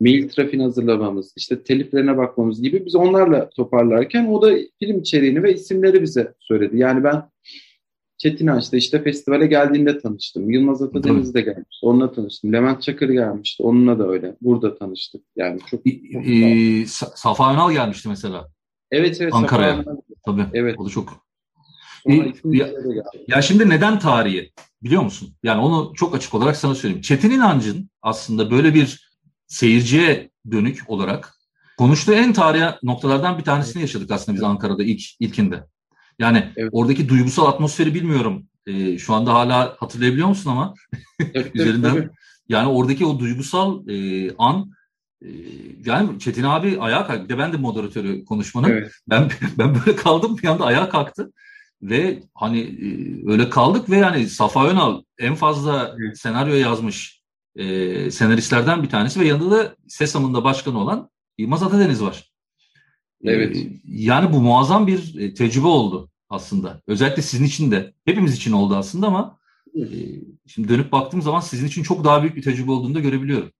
mail 0.00 0.28
trafiğini 0.28 0.62
hazırlamamız, 0.62 1.32
işte 1.36 1.62
teliflerine 1.62 2.16
bakmamız 2.16 2.62
gibi 2.62 2.86
biz 2.86 2.94
onlarla 2.94 3.48
toparlarken 3.48 4.26
o 4.26 4.42
da 4.42 4.56
film 4.78 4.98
içeriğini 4.98 5.42
ve 5.42 5.54
isimleri 5.54 6.02
bize 6.02 6.34
söyledi. 6.38 6.78
Yani 6.78 7.04
ben 7.04 7.22
Çetin 8.18 8.46
Ağaç'ta 8.46 8.76
işte 8.76 9.02
festivale 9.02 9.46
geldiğinde 9.46 9.98
tanıştım. 9.98 10.50
Yılmaz 10.50 10.82
Atadeniz 10.82 11.34
de 11.34 11.40
gelmişti. 11.40 11.78
Onunla 11.82 12.12
tanıştım. 12.12 12.52
Levent 12.52 12.82
Çakır 12.82 13.08
gelmişti. 13.08 13.62
Onunla 13.62 13.98
da 13.98 14.08
öyle. 14.08 14.36
Burada 14.40 14.78
tanıştık. 14.78 15.22
Yani 15.36 15.60
çok... 15.66 15.80
çok 16.12 16.26
ee, 16.26 16.84
Safa 17.14 17.52
Önal 17.52 17.72
gelmişti 17.72 18.08
mesela. 18.08 18.53
Evet 18.94 19.20
evet. 19.20 19.34
Ankara'ya. 19.34 19.84
Tabii. 20.26 20.46
Evet. 20.52 20.76
O 20.78 20.86
da 20.86 20.90
çok. 20.90 21.24
E, 22.06 22.32
ya, 22.44 22.68
ya 23.28 23.42
şimdi 23.42 23.68
neden 23.68 23.98
tarihi 23.98 24.52
biliyor 24.82 25.02
musun? 25.02 25.34
Yani 25.42 25.60
onu 25.60 25.92
çok 25.94 26.14
açık 26.14 26.34
olarak 26.34 26.56
sana 26.56 26.74
söyleyeyim. 26.74 27.02
Çetin 27.02 27.30
İnancı'nın 27.30 27.90
aslında 28.02 28.50
böyle 28.50 28.74
bir 28.74 29.10
seyirciye 29.46 30.30
dönük 30.50 30.82
olarak 30.86 31.34
konuştuğu 31.78 32.12
en 32.12 32.32
tarihi 32.32 32.64
noktalardan 32.82 33.38
bir 33.38 33.44
tanesini 33.44 33.82
yaşadık 33.82 34.10
aslında 34.10 34.36
biz 34.36 34.42
Ankara'da 34.42 34.84
ilk 34.84 35.02
ilkinde. 35.20 35.66
Yani 36.18 36.52
evet. 36.56 36.70
oradaki 36.72 37.08
duygusal 37.08 37.46
atmosferi 37.46 37.94
bilmiyorum. 37.94 38.46
E, 38.66 38.98
şu 38.98 39.14
anda 39.14 39.34
hala 39.34 39.76
hatırlayabiliyor 39.78 40.28
musun 40.28 40.50
ama 40.50 40.74
evet, 41.34 41.50
üzerinden 41.54 41.94
evet, 41.94 42.10
yani 42.48 42.68
oradaki 42.68 43.06
o 43.06 43.18
duygusal 43.18 43.88
e, 43.88 44.30
an 44.38 44.72
yani 45.84 46.18
Çetin 46.18 46.42
abi 46.42 46.80
ayağa 46.80 47.06
kalktı. 47.06 47.24
Bir 47.24 47.28
de 47.28 47.38
ben 47.38 47.52
de 47.52 47.56
moderatörü 47.56 48.24
konuşmanın. 48.24 48.68
Evet. 48.68 48.92
Ben 49.10 49.30
ben 49.58 49.74
böyle 49.74 49.96
kaldım 49.96 50.38
bir 50.42 50.48
anda 50.48 50.64
ayağa 50.64 50.88
kalktı. 50.88 51.32
Ve 51.82 52.22
hani 52.34 52.60
e, 52.60 52.88
öyle 53.30 53.50
kaldık 53.50 53.90
ve 53.90 53.96
yani 53.96 54.28
Safa 54.28 54.68
Önal 54.68 55.02
en 55.18 55.34
fazla 55.34 55.96
evet. 56.00 56.18
senaryo 56.18 56.54
yazmış 56.54 57.22
e, 57.56 58.10
senaristlerden 58.10 58.82
bir 58.82 58.88
tanesi 58.88 59.20
ve 59.20 59.26
yanında 59.26 59.50
da 59.50 59.76
SESAM'ın 59.88 60.44
başkanı 60.44 60.78
olan 60.78 61.10
Yılmaz 61.38 61.62
Atadeniz 61.62 62.02
var. 62.02 62.30
Evet. 63.24 63.56
Ee, 63.56 63.70
yani 63.84 64.32
bu 64.32 64.40
muazzam 64.40 64.86
bir 64.86 65.18
e, 65.18 65.34
tecrübe 65.34 65.66
oldu 65.66 66.10
aslında. 66.28 66.82
Özellikle 66.86 67.22
sizin 67.22 67.44
için 67.44 67.70
de, 67.70 67.92
hepimiz 68.04 68.36
için 68.36 68.52
oldu 68.52 68.76
aslında 68.76 69.06
ama 69.06 69.38
e, 69.76 69.82
şimdi 70.46 70.68
dönüp 70.68 70.92
baktığım 70.92 71.22
zaman 71.22 71.40
sizin 71.40 71.66
için 71.66 71.82
çok 71.82 72.04
daha 72.04 72.22
büyük 72.22 72.36
bir 72.36 72.42
tecrübe 72.42 72.70
olduğunu 72.70 72.94
da 72.94 73.00
görebiliyorum. 73.00 73.52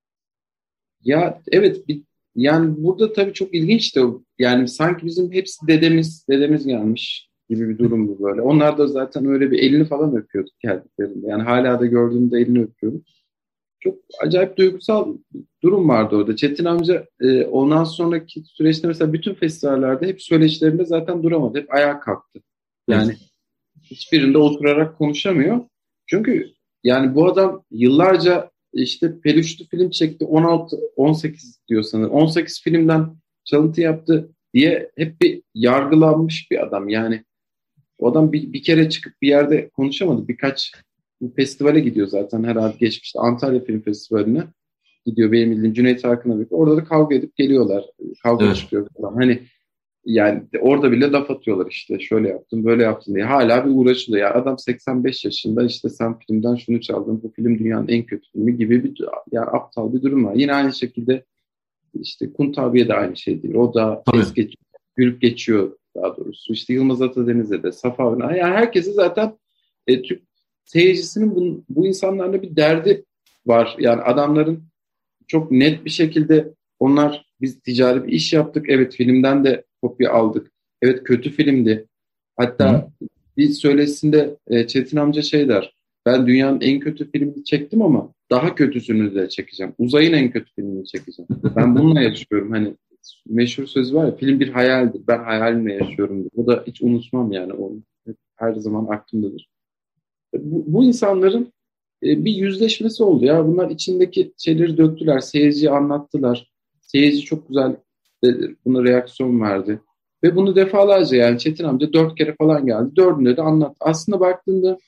Ya 1.04 1.42
evet, 1.52 1.88
bir, 1.88 2.02
yani 2.36 2.74
burada 2.76 3.12
tabii 3.12 3.32
çok 3.32 3.54
ilginç 3.54 3.96
de 3.96 4.00
yani 4.38 4.68
sanki 4.68 5.06
bizim 5.06 5.32
hepsi 5.32 5.66
dedemiz, 5.66 6.26
dedemiz 6.28 6.66
gelmiş 6.66 7.30
gibi 7.48 7.68
bir 7.68 7.78
durum 7.78 8.08
bu 8.08 8.22
böyle. 8.22 8.42
Onlar 8.42 8.78
da 8.78 8.86
zaten 8.86 9.26
öyle 9.26 9.50
bir 9.50 9.58
elini 9.58 9.84
falan 9.84 10.16
öpüyorduk 10.16 10.60
geldiklerinde. 10.60 11.26
Yani 11.26 11.42
hala 11.42 11.80
da 11.80 11.86
gördüğümde 11.86 12.38
elini 12.38 12.62
öpüyorum 12.62 13.04
çok 13.84 13.98
acayip 14.20 14.56
duygusal 14.56 15.16
durum 15.62 15.88
vardı 15.88 16.16
orada. 16.16 16.36
Çetin 16.36 16.64
amca 16.64 17.06
e, 17.20 17.44
ondan 17.44 17.84
sonraki 17.84 18.42
süreçte 18.44 18.88
mesela 18.88 19.12
bütün 19.12 19.34
festivallerde 19.34 20.06
hep 20.06 20.22
söyleşilerinde 20.22 20.84
zaten 20.84 21.22
duramadı. 21.22 21.58
Hep 21.58 21.74
ayağa 21.74 22.00
kalktı. 22.00 22.40
Yani 22.88 23.12
evet. 23.12 23.18
hiçbirinde 23.82 24.38
oturarak 24.38 24.98
konuşamıyor. 24.98 25.60
Çünkü 26.06 26.50
yani 26.84 27.14
bu 27.14 27.26
adam 27.26 27.64
yıllarca 27.70 28.50
işte 28.74 29.20
peluşlu 29.20 29.64
film 29.64 29.90
çekti. 29.90 30.24
16 30.24 30.76
18 30.96 31.60
diyor 31.68 31.82
sanırım. 31.82 32.10
18 32.10 32.62
filmden 32.62 33.16
çalıntı 33.44 33.80
yaptı 33.80 34.30
diye 34.54 34.90
hep 34.96 35.20
bir 35.20 35.42
yargılanmış 35.54 36.50
bir 36.50 36.62
adam. 36.62 36.88
Yani 36.88 37.24
o 37.98 38.10
adam 38.10 38.32
bir, 38.32 38.52
bir 38.52 38.62
kere 38.62 38.88
çıkıp 38.88 39.22
bir 39.22 39.28
yerde 39.28 39.68
konuşamadı. 39.68 40.28
Birkaç 40.28 40.72
festivale 41.36 41.80
gidiyor 41.80 42.06
zaten 42.06 42.44
herhalde 42.44 42.76
geçmişte 42.80 43.20
Antalya 43.20 43.64
Film 43.64 43.80
Festivali'ne 43.80 44.42
gidiyor 45.06 45.32
benim 45.32 45.50
bildiğim 45.50 45.74
Cüneyt 45.74 46.04
Arkın'la 46.04 46.36
birlikte. 46.36 46.54
Orada 46.54 46.76
da 46.76 46.84
kavga 46.84 47.14
edip 47.14 47.36
geliyorlar. 47.36 47.84
Kavga 48.22 48.46
evet. 48.46 48.56
çıkıyor 48.56 48.88
falan. 48.96 49.14
Hani 49.14 49.42
yani 50.06 50.42
orada 50.60 50.92
bile 50.92 51.10
laf 51.10 51.30
atıyorlar 51.30 51.66
işte 51.70 51.98
şöyle 52.00 52.28
yaptın 52.28 52.64
böyle 52.64 52.82
yaptın 52.82 53.14
diye. 53.14 53.24
Hala 53.24 53.64
bir 53.64 53.70
uğraşılıyor. 53.70 54.22
Ya 54.28 54.34
adam 54.34 54.58
85 54.58 55.24
yaşında 55.24 55.64
işte 55.64 55.88
sen 55.88 56.18
filmden 56.18 56.54
şunu 56.54 56.80
çaldın 56.80 57.20
bu 57.22 57.32
film 57.32 57.58
dünyanın 57.58 57.88
en 57.88 58.02
kötü 58.02 58.30
filmi 58.32 58.56
gibi 58.56 58.84
bir 58.84 59.04
ya 59.32 59.42
aptal 59.42 59.92
bir 59.92 60.02
durum 60.02 60.24
var. 60.24 60.34
Yine 60.34 60.54
aynı 60.54 60.72
şekilde 60.72 61.24
işte 61.94 62.32
Kuntabiye 62.32 62.88
de 62.88 62.94
aynı 62.94 63.16
şey 63.16 63.42
değil. 63.42 63.54
O 63.54 63.74
da 63.74 64.02
es 64.14 64.34
geçiyor, 64.34 64.64
gülüp 64.96 65.20
geçiyor 65.20 65.72
daha 65.96 66.16
doğrusu. 66.16 66.52
İşte 66.52 66.74
Yılmaz 66.74 67.02
Atadeniz'e 67.02 67.62
de 67.62 67.72
Safa 67.72 68.16
yani 68.20 68.54
herkesi 68.54 68.92
zaten 68.92 69.38
e, 69.86 70.02
Türk 70.02 70.22
seyircisinin 70.64 71.34
bu, 71.34 71.64
bu 71.68 71.86
insanlarla 71.86 72.42
bir 72.42 72.56
derdi 72.56 73.04
var. 73.46 73.76
Yani 73.78 74.02
adamların 74.02 74.64
çok 75.26 75.50
net 75.50 75.84
bir 75.84 75.90
şekilde 75.90 76.54
onlar 76.78 77.26
biz 77.40 77.60
ticari 77.60 78.04
bir 78.04 78.12
iş 78.12 78.32
yaptık. 78.32 78.66
Evet 78.68 78.94
filmden 78.94 79.44
de 79.44 79.64
kopya 79.84 80.12
aldık. 80.12 80.52
Evet 80.82 81.04
kötü 81.04 81.30
filmdi. 81.30 81.86
Hatta 82.36 82.90
Hı. 83.00 83.06
bir 83.36 83.48
söylesinde 83.48 84.36
e, 84.46 84.66
Çetin 84.66 84.96
amca 84.96 85.22
şey 85.22 85.48
der. 85.48 85.74
Ben 86.06 86.26
dünyanın 86.26 86.60
en 86.60 86.80
kötü 86.80 87.10
filmini 87.10 87.44
çektim 87.44 87.82
ama 87.82 88.12
daha 88.30 88.54
kötüsünü 88.54 89.14
de 89.14 89.28
çekeceğim. 89.28 89.72
Uzayın 89.78 90.12
en 90.12 90.30
kötü 90.30 90.52
filmini 90.54 90.86
çekeceğim. 90.86 91.28
Ben 91.56 91.76
bununla 91.76 92.00
yaşıyorum. 92.08 92.50
Hani 92.50 92.74
meşhur 93.26 93.66
sözü 93.66 93.94
var 93.94 94.06
ya 94.06 94.16
film 94.16 94.40
bir 94.40 94.48
hayaldir. 94.48 95.02
Ben 95.08 95.24
hayalimle 95.24 95.74
yaşıyorum. 95.74 96.30
O 96.36 96.46
da 96.46 96.64
hiç 96.66 96.82
unutmam 96.82 97.32
yani 97.32 97.52
onu. 97.52 97.82
Her 98.36 98.54
zaman 98.54 98.86
aklımdadır. 98.86 99.48
Bu, 100.34 100.64
bu 100.66 100.84
insanların 100.84 101.52
e, 102.02 102.24
bir 102.24 102.32
yüzleşmesi 102.32 103.02
oldu 103.02 103.24
ya. 103.24 103.46
Bunlar 103.46 103.70
içindeki 103.70 104.32
şeyleri 104.38 104.76
döktüler. 104.76 105.20
Seyirciye 105.20 105.70
anlattılar. 105.70 106.50
Seyirci 106.80 107.20
çok 107.20 107.48
güzel 107.48 107.76
buna 108.64 108.84
reaksiyon 108.84 109.40
verdi. 109.40 109.80
Ve 110.24 110.36
bunu 110.36 110.56
defalarca 110.56 111.16
yani 111.16 111.38
Çetin 111.38 111.64
amca 111.64 111.92
dört 111.92 112.18
kere 112.18 112.34
falan 112.38 112.66
geldi. 112.66 112.96
Dördünde 112.96 113.36
de 113.36 113.42
anlattı. 113.42 113.76
Aslında 113.80 114.20
baktığında 114.20 114.78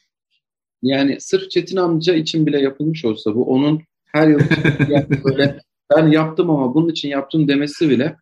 yani 0.83 1.17
sırf 1.21 1.51
Çetin 1.51 1.77
amca 1.77 2.15
için 2.15 2.47
bile 2.47 2.61
yapılmış 2.61 3.05
olsa 3.05 3.35
bu 3.35 3.45
onun 3.45 3.81
her 4.13 4.29
yıl 4.29 4.41
böyle 5.25 5.59
ben 5.97 6.07
yaptım 6.07 6.51
ama 6.51 6.75
bunun 6.75 6.89
için 6.89 7.09
yaptım 7.09 7.49
demesi 7.49 7.91
bile 7.91 8.17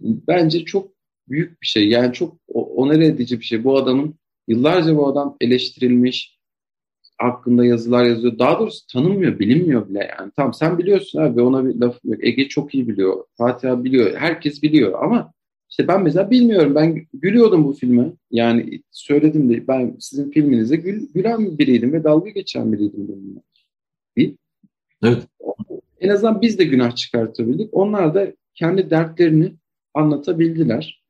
bence 0.00 0.64
çok 0.64 0.88
büyük 1.28 1.62
bir 1.62 1.66
şey. 1.66 1.88
Yani 1.88 2.12
çok 2.12 2.36
onere 2.54 3.06
edici 3.06 3.40
bir 3.40 3.44
şey. 3.44 3.64
Bu 3.64 3.76
adamın 3.76 4.14
yıllarca 4.48 4.96
bu 4.96 5.08
adam 5.08 5.36
eleştirilmiş, 5.40 6.37
hakkında 7.18 7.64
yazılar 7.64 8.04
yazıyor. 8.04 8.38
Daha 8.38 8.58
doğrusu 8.58 8.86
tanınmıyor, 8.86 9.38
bilinmiyor 9.38 9.88
bile 9.88 10.10
yani. 10.18 10.32
Tamam 10.36 10.54
sen 10.54 10.78
biliyorsun 10.78 11.20
abi 11.20 11.42
ona 11.42 11.64
bir 11.64 11.74
laf 11.74 11.98
yok. 12.04 12.24
Ege 12.24 12.48
çok 12.48 12.74
iyi 12.74 12.88
biliyor. 12.88 13.24
Fatih 13.36 13.84
biliyor. 13.84 14.16
Herkes 14.16 14.62
biliyor 14.62 15.02
ama 15.02 15.32
işte 15.70 15.88
ben 15.88 16.02
mesela 16.02 16.30
bilmiyorum. 16.30 16.74
Ben 16.74 17.06
gülüyordum 17.12 17.64
bu 17.64 17.72
filme. 17.72 18.12
Yani 18.30 18.82
söyledim 18.90 19.50
de 19.50 19.68
ben 19.68 19.96
sizin 20.00 20.30
filminize 20.30 20.76
gül, 20.76 21.12
gülen 21.14 21.58
biriydim 21.58 21.92
ve 21.92 22.04
dalga 22.04 22.30
geçen 22.30 22.72
biriydim. 22.72 23.08
Bir. 24.16 24.34
Evet. 25.02 25.22
En 26.00 26.08
azından 26.08 26.42
biz 26.42 26.58
de 26.58 26.64
günah 26.64 26.96
çıkartabildik. 26.96 27.68
Onlar 27.72 28.14
da 28.14 28.32
kendi 28.54 28.90
dertlerini 28.90 29.52
anlatabildiler. 29.94 31.02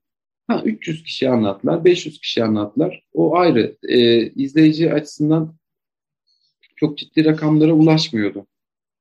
Ha 0.47 0.63
300 0.65 1.03
kişi 1.03 1.29
anlattılar, 1.31 1.85
500 1.85 2.21
kişi 2.21 2.45
anlattılar. 2.45 3.03
O 3.13 3.37
ayrı. 3.37 3.77
Ee, 3.89 4.27
izleyici 4.31 4.93
açısından 4.93 5.55
çok 6.81 6.99
ciddi 6.99 7.25
rakamlara 7.25 7.73
ulaşmıyordu. 7.73 8.47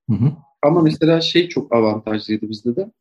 Hı 0.09 0.15
hı. 0.15 0.33
Ama 0.61 0.81
mesela 0.81 1.21
şey 1.21 1.49
çok 1.49 1.75
avantajlıydı 1.75 2.49
bizde 2.49 2.75
de. 2.75 2.91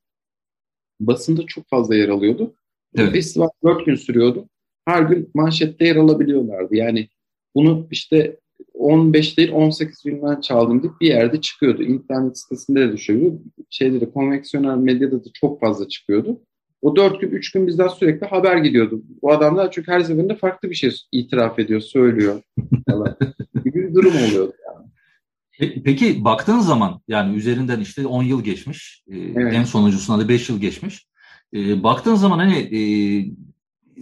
Basında 1.00 1.46
çok 1.46 1.68
fazla 1.68 1.96
yer 1.96 2.08
alıyordu. 2.08 2.54
Evet. 2.94 3.12
Festival 3.12 3.48
4 3.64 3.86
gün 3.86 3.94
sürüyordu. 3.94 4.48
Her 4.84 5.02
gün 5.02 5.30
manşette 5.34 5.84
yer 5.84 5.96
alabiliyorlardı. 5.96 6.76
Yani 6.76 7.08
bunu 7.54 7.88
işte 7.90 8.40
15 8.74 9.38
değil 9.38 9.52
18 9.52 10.02
filmden 10.02 10.40
çaldım 10.40 10.82
deyip 10.82 11.00
bir 11.00 11.06
yerde 11.06 11.40
çıkıyordu. 11.40 11.82
İnternet 11.82 12.38
sitesinde 12.38 12.80
de 12.80 12.92
düşüyordu. 12.92 13.42
Şeyde 13.70 14.00
de 14.00 14.10
konveksiyonel 14.10 14.76
medyada 14.76 15.24
da 15.24 15.28
çok 15.34 15.60
fazla 15.60 15.88
çıkıyordu. 15.88 16.40
O 16.82 16.96
4 16.96 17.20
gün 17.20 17.30
3 17.30 17.52
gün 17.52 17.66
bizden 17.66 17.88
sürekli 17.88 18.26
haber 18.26 18.56
gidiyordu. 18.56 19.02
Bu 19.22 19.32
adamlar 19.32 19.70
çünkü 19.70 19.92
her 19.92 20.00
seferinde 20.00 20.36
farklı 20.36 20.70
bir 20.70 20.74
şey 20.74 20.96
itiraf 21.12 21.58
ediyor, 21.58 21.80
söylüyor. 21.80 22.42
gibi 23.64 23.88
bir 23.88 23.94
durum 23.94 24.14
oluyordu 24.16 24.52
yani. 24.66 24.86
Peki 25.84 26.24
baktığın 26.24 26.58
zaman 26.58 27.00
yani 27.08 27.36
üzerinden 27.36 27.80
işte 27.80 28.06
10 28.06 28.22
yıl 28.22 28.44
geçmiş. 28.44 29.04
E, 29.08 29.18
evet. 29.18 29.54
En 29.54 29.64
sonuncusuna 29.64 30.18
da 30.18 30.28
5 30.28 30.48
yıl 30.48 30.60
geçmiş. 30.60 31.06
E, 31.54 31.82
baktığın 31.82 32.14
zaman 32.14 32.38
hani 32.38 32.56
e, 32.58 32.80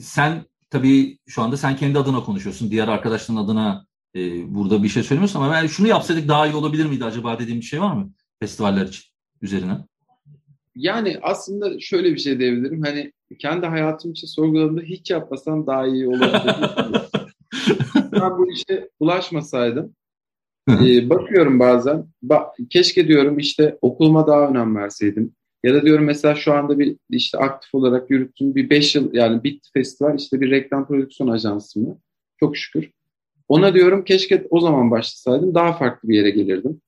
sen 0.00 0.44
tabii 0.70 1.18
şu 1.26 1.42
anda 1.42 1.56
sen 1.56 1.76
kendi 1.76 1.98
adına 1.98 2.24
konuşuyorsun. 2.24 2.70
Diğer 2.70 2.88
arkadaşların 2.88 3.44
adına 3.44 3.86
e, 4.16 4.54
burada 4.54 4.82
bir 4.82 4.88
şey 4.88 5.02
söylemiyorsun 5.02 5.40
ama 5.40 5.52
ben 5.52 5.66
şunu 5.66 5.88
yapsaydık 5.88 6.28
daha 6.28 6.46
iyi 6.46 6.54
olabilir 6.54 6.86
miydi 6.86 7.04
acaba 7.04 7.38
dediğim 7.38 7.60
bir 7.60 7.66
şey 7.66 7.80
var 7.80 7.94
mı 7.94 8.12
festivaller 8.40 8.86
için 8.86 9.04
üzerine? 9.42 9.78
Yani 10.76 11.18
aslında 11.22 11.80
şöyle 11.80 12.12
bir 12.12 12.18
şey 12.18 12.38
diyebilirim. 12.38 12.82
Hani 12.82 13.12
kendi 13.38 13.66
hayatım 13.66 14.10
için 14.12 14.26
sorguladığımda 14.26 14.80
hiç 14.80 15.10
yapmasam 15.10 15.66
daha 15.66 15.86
iyi 15.86 16.08
olabilir. 16.08 16.54
ben 18.12 18.38
bu 18.38 18.52
işe 18.52 18.88
ulaşmasaydım 19.00 19.94
ee, 20.70 21.10
bakıyorum 21.10 21.60
bazen. 21.60 22.06
Ba 22.22 22.52
keşke 22.70 23.08
diyorum 23.08 23.38
işte 23.38 23.78
okuluma 23.82 24.26
daha 24.26 24.48
önem 24.48 24.76
verseydim. 24.76 25.34
Ya 25.64 25.74
da 25.74 25.82
diyorum 25.82 26.04
mesela 26.04 26.34
şu 26.34 26.52
anda 26.52 26.78
bir 26.78 26.96
işte 27.10 27.38
aktif 27.38 27.74
olarak 27.74 28.10
yürüttüğüm 28.10 28.54
bir 28.54 28.70
5 28.70 28.94
yıl 28.94 29.14
yani 29.14 29.44
Bit 29.44 29.68
Festival 29.74 30.18
işte 30.18 30.40
bir 30.40 30.50
reklam 30.50 30.86
prodüksiyon 30.86 31.30
ajansı 31.30 31.80
mı? 31.80 31.98
Çok 32.40 32.56
şükür. 32.56 32.90
Ona 33.48 33.74
diyorum 33.74 34.04
keşke 34.04 34.46
o 34.50 34.60
zaman 34.60 34.90
başlasaydım 34.90 35.54
daha 35.54 35.72
farklı 35.72 36.08
bir 36.08 36.16
yere 36.16 36.30
gelirdim 36.30 36.80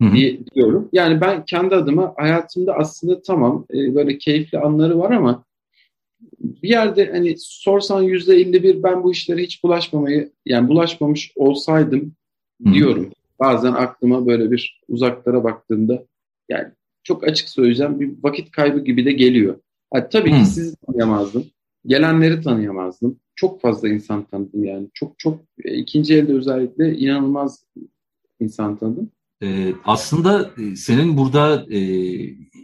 diye 0.00 0.46
diyorum. 0.54 0.88
Yani 0.92 1.20
ben 1.20 1.44
kendi 1.44 1.74
adıma 1.74 2.14
hayatımda 2.16 2.74
aslında 2.74 3.22
tamam 3.22 3.66
e, 3.74 3.94
böyle 3.94 4.18
keyifli 4.18 4.58
anları 4.58 4.98
var 4.98 5.10
ama 5.10 5.44
bir 6.40 6.68
yerde 6.68 7.10
hani 7.12 7.34
sorsan 7.38 8.02
yüzde 8.02 8.36
51 8.36 8.82
ben 8.82 9.02
bu 9.02 9.12
işlere 9.12 9.42
hiç 9.42 9.64
bulaşmamayı 9.64 10.32
yani 10.46 10.68
bulaşmamış 10.68 11.32
olsaydım 11.36 12.12
diyorum. 12.72 13.10
Bazen 13.40 13.72
aklıma 13.72 14.26
böyle 14.26 14.50
bir 14.50 14.80
uzaklara 14.88 15.44
baktığımda 15.44 16.04
yani 16.48 16.68
çok 17.02 17.24
açık 17.24 17.48
söyleyeceğim 17.48 18.00
bir 18.00 18.12
vakit 18.22 18.50
kaybı 18.50 18.84
gibi 18.84 19.04
de 19.04 19.12
geliyor. 19.12 19.56
Yani 19.94 20.04
tabii 20.10 20.30
ki 20.30 20.46
sizi 20.46 20.76
tanıyamazdım. 20.76 21.46
Gelenleri 21.86 22.42
tanıyamazdım. 22.42 23.20
Çok 23.34 23.60
fazla 23.60 23.88
insan 23.88 24.24
tanıdım 24.24 24.64
yani. 24.64 24.88
Çok 24.94 25.18
çok 25.18 25.40
e, 25.64 25.74
ikinci 25.74 26.14
elde 26.14 26.32
özellikle 26.32 26.96
inanılmaz 26.96 27.64
insan 28.40 28.76
tanıdım. 28.76 29.10
Ee, 29.44 29.74
aslında 29.84 30.50
e, 30.58 30.76
senin 30.76 31.16
burada 31.16 31.66
e, 31.70 31.80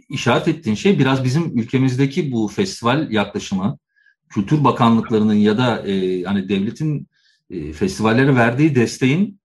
işaret 0.09 0.47
ettiğin 0.47 0.75
şey 0.75 0.99
biraz 0.99 1.23
bizim 1.23 1.59
ülkemizdeki 1.59 2.31
bu 2.31 2.47
festival 2.47 3.11
yaklaşımı, 3.11 3.77
Kültür 4.29 4.63
Bakanlıklarının 4.63 5.33
ya 5.33 5.57
da 5.57 5.87
e, 5.87 6.23
hani 6.23 6.49
devletin 6.49 7.07
e, 7.49 7.73
festivallere 7.73 8.35
verdiği 8.35 8.75
desteğin 8.75 9.39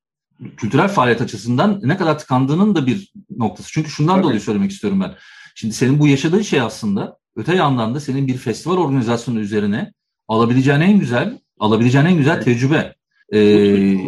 kültürel 0.57 0.89
faaliyet 0.89 1.21
açısından 1.21 1.81
ne 1.83 1.97
kadar 1.97 2.19
tıkandığının 2.19 2.75
da 2.75 2.87
bir 2.87 3.13
noktası. 3.37 3.73
Çünkü 3.73 3.91
şundan 3.91 4.15
Tabii. 4.15 4.25
dolayı 4.25 4.41
söylemek 4.41 4.71
istiyorum 4.71 5.01
ben. 5.01 5.15
Şimdi 5.55 5.75
senin 5.75 5.99
bu 5.99 6.09
yaşadığın 6.09 6.43
şey 6.43 6.61
aslında 6.61 7.19
öte 7.37 7.55
yandan 7.57 7.95
da 7.95 8.01
senin 8.01 8.27
bir 8.27 8.37
festival 8.37 8.77
organizasyonu 8.77 9.41
üzerine 9.41 9.93
alabileceğin 10.29 10.81
en 10.81 10.99
güzel, 10.99 11.39
alabileceğin 11.59 12.07
en 12.07 12.17
güzel 12.17 12.35
evet. 12.35 12.45
tecrübe. 12.45 12.95
Ee, 13.33 13.99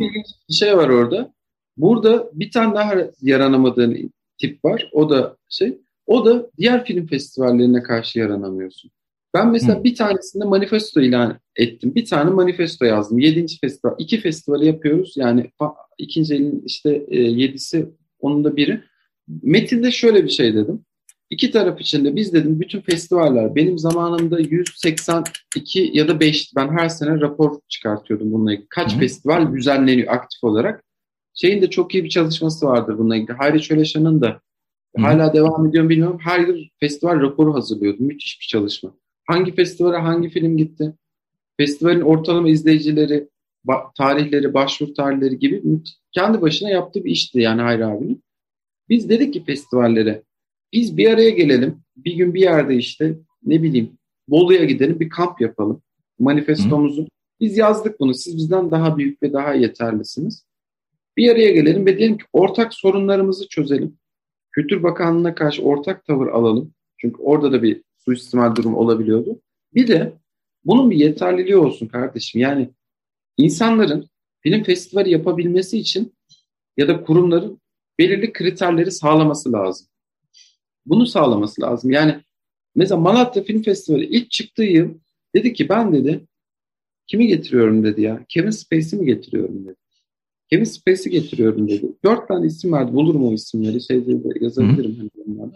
bir 0.49 0.55
şey 0.55 0.77
var 0.77 0.89
orada. 0.89 1.33
Burada 1.79 2.31
bir 2.33 2.51
tane 2.51 2.75
daha 2.75 2.95
yaranamadığın 3.23 4.11
tip 4.39 4.65
var. 4.65 4.91
O 4.93 5.11
da 5.11 5.37
şey, 5.49 5.79
o 6.07 6.27
da 6.27 6.51
diğer 6.59 6.85
film 6.85 7.07
festivallerine 7.07 7.83
karşı 7.83 8.19
yaranamıyorsun. 8.19 8.91
Ben 9.35 9.51
mesela 9.51 9.79
Hı. 9.79 9.85
bir 9.85 9.95
tanesinde 9.95 10.45
manifesto 10.45 11.01
ilan 11.01 11.39
ettim. 11.57 11.95
Bir 11.95 12.05
tane 12.05 12.31
manifesto 12.31 12.85
yazdım. 12.85 13.19
Yedinci 13.19 13.59
festival. 13.59 13.95
iki 13.99 14.21
festivali 14.21 14.67
yapıyoruz. 14.67 15.13
Yani 15.17 15.51
ikinci 15.99 16.35
elin 16.35 16.63
işte 16.67 17.05
e, 17.09 17.21
yedisi 17.21 17.89
onun 18.21 18.45
da 18.45 18.57
biri. 18.57 18.81
Metinde 19.43 19.91
şöyle 19.91 20.25
bir 20.25 20.29
şey 20.29 20.55
dedim. 20.55 20.81
İki 21.31 21.51
taraf 21.51 21.81
içinde 21.81 22.17
biz 22.17 22.33
dedim 22.33 22.61
bütün 22.61 22.81
festivaller 22.81 23.55
benim 23.55 23.79
zamanımda 23.79 24.39
182 24.41 25.91
ya 25.93 26.09
da 26.09 26.21
5 26.21 26.57
ben 26.57 26.69
her 26.79 26.89
sene 26.89 27.21
rapor 27.21 27.61
çıkartıyordum 27.69 28.33
bununla 28.33 28.53
ilgili. 28.53 28.67
Kaç 28.69 28.95
Hı. 28.95 28.99
festival 28.99 29.55
düzenleniyor 29.55 30.13
aktif 30.13 30.45
olarak. 30.45 30.85
Şeyin 31.35 31.63
de 31.63 31.71
çok 31.71 31.95
iyi 31.95 32.05
bir 32.05 32.09
çalışması 32.09 32.67
vardır 32.67 32.99
bununla 32.99 33.17
ilgili. 33.17 33.33
Hayri 33.33 33.63
Çöleşan'ın 33.63 34.21
da 34.21 34.41
Hı. 34.97 35.03
hala 35.03 35.33
devam 35.35 35.67
ediyor 35.67 35.89
bilmiyorum. 35.89 36.19
Her 36.23 36.41
yıl 36.41 36.59
festival 36.81 37.21
raporu 37.21 37.55
hazırlıyordu. 37.55 38.03
Müthiş 38.03 38.41
bir 38.41 38.47
çalışma. 38.47 38.95
Hangi 39.27 39.55
festivale 39.55 39.97
hangi 39.97 40.29
film 40.29 40.57
gitti? 40.57 40.95
Festivalin 41.57 42.01
ortalama 42.01 42.49
izleyicileri, 42.49 43.29
ba- 43.67 43.95
tarihleri, 43.97 44.55
başvuru 44.55 44.95
tarihleri 44.95 45.39
gibi 45.39 45.63
kendi 46.13 46.41
başına 46.41 46.71
yaptığı 46.71 47.05
bir 47.05 47.11
işti 47.11 47.41
yani 47.41 47.63
Hayri 47.63 47.87
abinin. 47.87 48.23
Biz 48.89 49.09
dedik 49.09 49.35
ki 49.35 49.45
festivallere 49.45 50.23
biz 50.73 50.97
bir 50.97 51.11
araya 51.11 51.31
gelelim. 51.31 51.81
Bir 51.97 52.13
gün 52.13 52.35
bir 52.35 52.41
yerde 52.41 52.77
işte 52.77 53.19
ne 53.43 53.63
bileyim 53.63 53.99
Bolu'ya 54.29 54.65
gidelim 54.65 55.01
bir 55.01 55.09
kamp 55.09 55.41
yapalım. 55.41 55.83
Manifestomuzu. 56.19 57.03
Hı. 57.03 57.07
Biz 57.41 57.59
yazdık 57.59 58.01
bunu. 58.01 58.15
Siz 58.15 58.37
bizden 58.37 58.71
daha 58.71 58.99
büyük 58.99 59.23
ve 59.23 59.33
daha 59.33 59.55
yeterlisiniz. 59.55 60.45
Bir 61.19 61.31
araya 61.31 61.51
gelelim 61.51 61.87
ve 61.87 61.99
diyelim 61.99 62.19
ki 62.19 62.25
ortak 62.33 62.75
sorunlarımızı 62.75 63.49
çözelim. 63.49 63.99
Kültür 64.51 64.83
Bakanlığı'na 64.83 65.35
karşı 65.35 65.63
ortak 65.63 66.05
tavır 66.05 66.27
alalım. 66.27 66.75
Çünkü 66.97 67.23
orada 67.23 67.53
da 67.53 67.63
bir 67.63 67.83
suistimal 67.97 68.57
durum 68.57 68.75
olabiliyordu. 68.75 69.41
Bir 69.75 69.89
de 69.89 70.13
bunun 70.65 70.91
bir 70.91 70.97
yeterliliği 70.97 71.57
olsun 71.57 71.87
kardeşim. 71.87 72.41
Yani 72.41 72.71
insanların 73.37 74.09
film 74.41 74.63
festivali 74.63 75.11
yapabilmesi 75.11 75.79
için 75.79 76.15
ya 76.77 76.89
da 76.89 77.03
kurumların 77.03 77.61
belirli 77.99 78.33
kriterleri 78.33 78.91
sağlaması 78.91 79.53
lazım. 79.53 79.89
Bunu 80.87 81.07
sağlaması 81.07 81.63
lazım. 81.63 81.91
Yani 81.91 82.21
mesela 82.75 83.01
Malatya 83.01 83.43
Film 83.43 83.63
Festivali 83.63 84.05
ilk 84.05 84.31
çıktığı 84.31 84.65
yıl 84.65 84.95
dedi 85.35 85.53
ki 85.53 85.69
ben 85.69 85.93
dedi 85.93 86.27
kimi 87.07 87.27
getiriyorum 87.27 87.85
dedi 87.85 88.03
ya. 88.03 88.25
Kevin 88.29 88.51
Spacey 88.51 88.99
mi 88.99 89.07
getiriyorum 89.07 89.65
dedi. 89.67 89.88
Kevin 90.51 90.65
Spacey 90.65 91.13
getiriyorum 91.13 91.69
dedi. 91.69 91.93
Dört 92.05 92.29
tane 92.29 92.47
isim 92.47 92.73
verdi. 92.73 92.93
Bulurum 92.93 93.27
o 93.27 93.33
isimleri. 93.33 93.83
Şeyde 93.83 94.25
de 94.25 94.29
yazabilirim. 94.41 95.11
Hani 95.27 95.53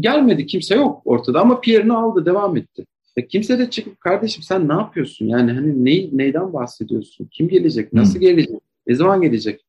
gelmedi 0.00 0.46
kimse 0.46 0.74
yok 0.74 1.02
ortada 1.04 1.40
ama 1.40 1.60
Pierre'ini 1.60 1.92
aldı 1.92 2.26
devam 2.26 2.56
etti. 2.56 2.86
E 3.16 3.26
kimse 3.26 3.58
de 3.58 3.70
çıkıp 3.70 4.00
kardeşim 4.00 4.42
sen 4.42 4.68
ne 4.68 4.72
yapıyorsun? 4.72 5.26
Yani 5.26 5.52
hani 5.52 5.84
ne, 5.84 6.18
neyden 6.18 6.52
bahsediyorsun? 6.52 7.28
Kim 7.30 7.48
gelecek? 7.48 7.92
Nasıl 7.92 8.14
hmm. 8.14 8.20
gelecek? 8.20 8.60
Ne 8.86 8.94
zaman 8.94 9.22
gelecek? 9.22 9.64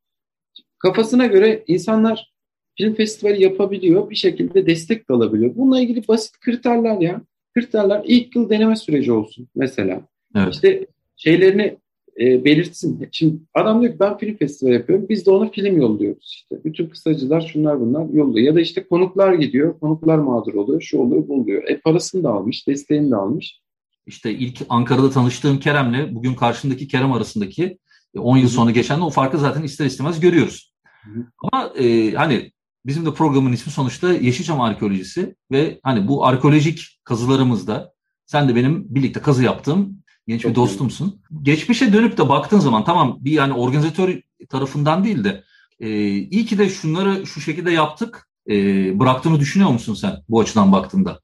Kafasına 0.77 1.25
göre 1.25 1.63
insanlar 1.67 2.33
film 2.77 2.93
festivali 2.93 3.43
yapabiliyor. 3.43 4.09
Bir 4.09 4.15
şekilde 4.15 4.67
destek 4.67 5.09
de 5.09 5.13
alabiliyor. 5.13 5.55
Bununla 5.55 5.79
ilgili 5.79 6.07
basit 6.07 6.39
kriterler 6.39 7.01
ya. 7.01 7.21
Kriterler 7.53 8.01
ilk 8.05 8.35
yıl 8.35 8.49
deneme 8.49 8.75
süreci 8.75 9.11
olsun 9.11 9.47
mesela. 9.55 10.01
Evet. 10.35 10.53
İşte 10.53 10.87
şeylerini 11.15 11.77
e, 12.19 12.45
belirtsin. 12.45 13.07
Şimdi 13.11 13.39
adam 13.53 13.81
diyor 13.81 13.93
ki 13.93 13.99
ben 13.99 14.17
film 14.17 14.37
festivali 14.37 14.75
yapıyorum. 14.75 15.05
Biz 15.09 15.25
de 15.25 15.31
ona 15.31 15.49
film 15.49 15.77
yolluyoruz 15.77 16.31
işte. 16.33 16.63
Bütün 16.65 16.89
kısacılar 16.89 17.41
şunlar 17.41 17.79
bunlar 17.79 18.09
yolluyor. 18.09 18.47
Ya 18.47 18.55
da 18.55 18.61
işte 18.61 18.87
konuklar 18.87 19.33
gidiyor. 19.33 19.79
Konuklar 19.79 20.17
mağdur 20.17 20.53
oluyor. 20.53 20.81
Şu 20.81 20.99
oluyor 20.99 21.27
bu 21.27 21.41
oluyor. 21.41 21.63
E 21.67 21.79
parasını 21.79 22.23
da 22.23 22.29
almış. 22.29 22.67
Desteğini 22.67 23.11
de 23.11 23.15
almış. 23.15 23.61
İşte 24.07 24.31
ilk 24.31 24.61
Ankara'da 24.69 25.09
tanıştığım 25.09 25.59
Kerem'le 25.59 26.15
bugün 26.15 26.33
karşındaki 26.33 26.87
Kerem 26.87 27.11
arasındaki 27.11 27.77
10 28.17 28.37
yıl 28.37 28.47
sonra 28.47 28.71
geçen 28.71 28.99
o 28.99 29.09
farkı 29.09 29.37
zaten 29.37 29.63
ister 29.63 29.85
istemez 29.85 30.19
görüyoruz. 30.19 30.73
Hı-hı. 31.03 31.25
Ama 31.43 31.73
e, 31.79 32.11
hani 32.11 32.51
bizim 32.85 33.05
de 33.05 33.13
programın 33.13 33.51
ismi 33.51 33.71
sonuçta 33.71 34.13
Yeşilçam 34.13 34.61
Arkeolojisi 34.61 35.35
ve 35.51 35.79
hani 35.83 36.07
bu 36.07 36.25
arkeolojik 36.25 36.99
kazılarımızda 37.03 37.93
sen 38.25 38.49
de 38.49 38.55
benim 38.55 38.95
birlikte 38.95 39.19
kazı 39.19 39.43
yaptığım 39.43 40.04
genç 40.27 40.41
Çok 40.41 40.51
bir 40.51 40.55
dostumsun. 40.55 41.21
İyi. 41.31 41.43
Geçmişe 41.43 41.93
dönüp 41.93 42.17
de 42.17 42.29
baktığın 42.29 42.59
zaman 42.59 42.83
tamam 42.83 43.17
bir 43.21 43.31
yani 43.31 43.53
organizatör 43.53 44.21
tarafından 44.49 45.03
değil 45.03 45.23
de 45.23 45.43
e, 45.79 45.89
iyi 46.09 46.45
ki 46.45 46.57
de 46.57 46.69
şunları 46.69 47.25
şu 47.25 47.41
şekilde 47.41 47.71
yaptık 47.71 48.29
e, 48.49 48.53
bıraktığını 48.99 49.39
düşünüyor 49.39 49.69
musun 49.69 49.93
sen 49.93 50.23
bu 50.29 50.39
açıdan 50.39 50.71
baktığında? 50.71 51.19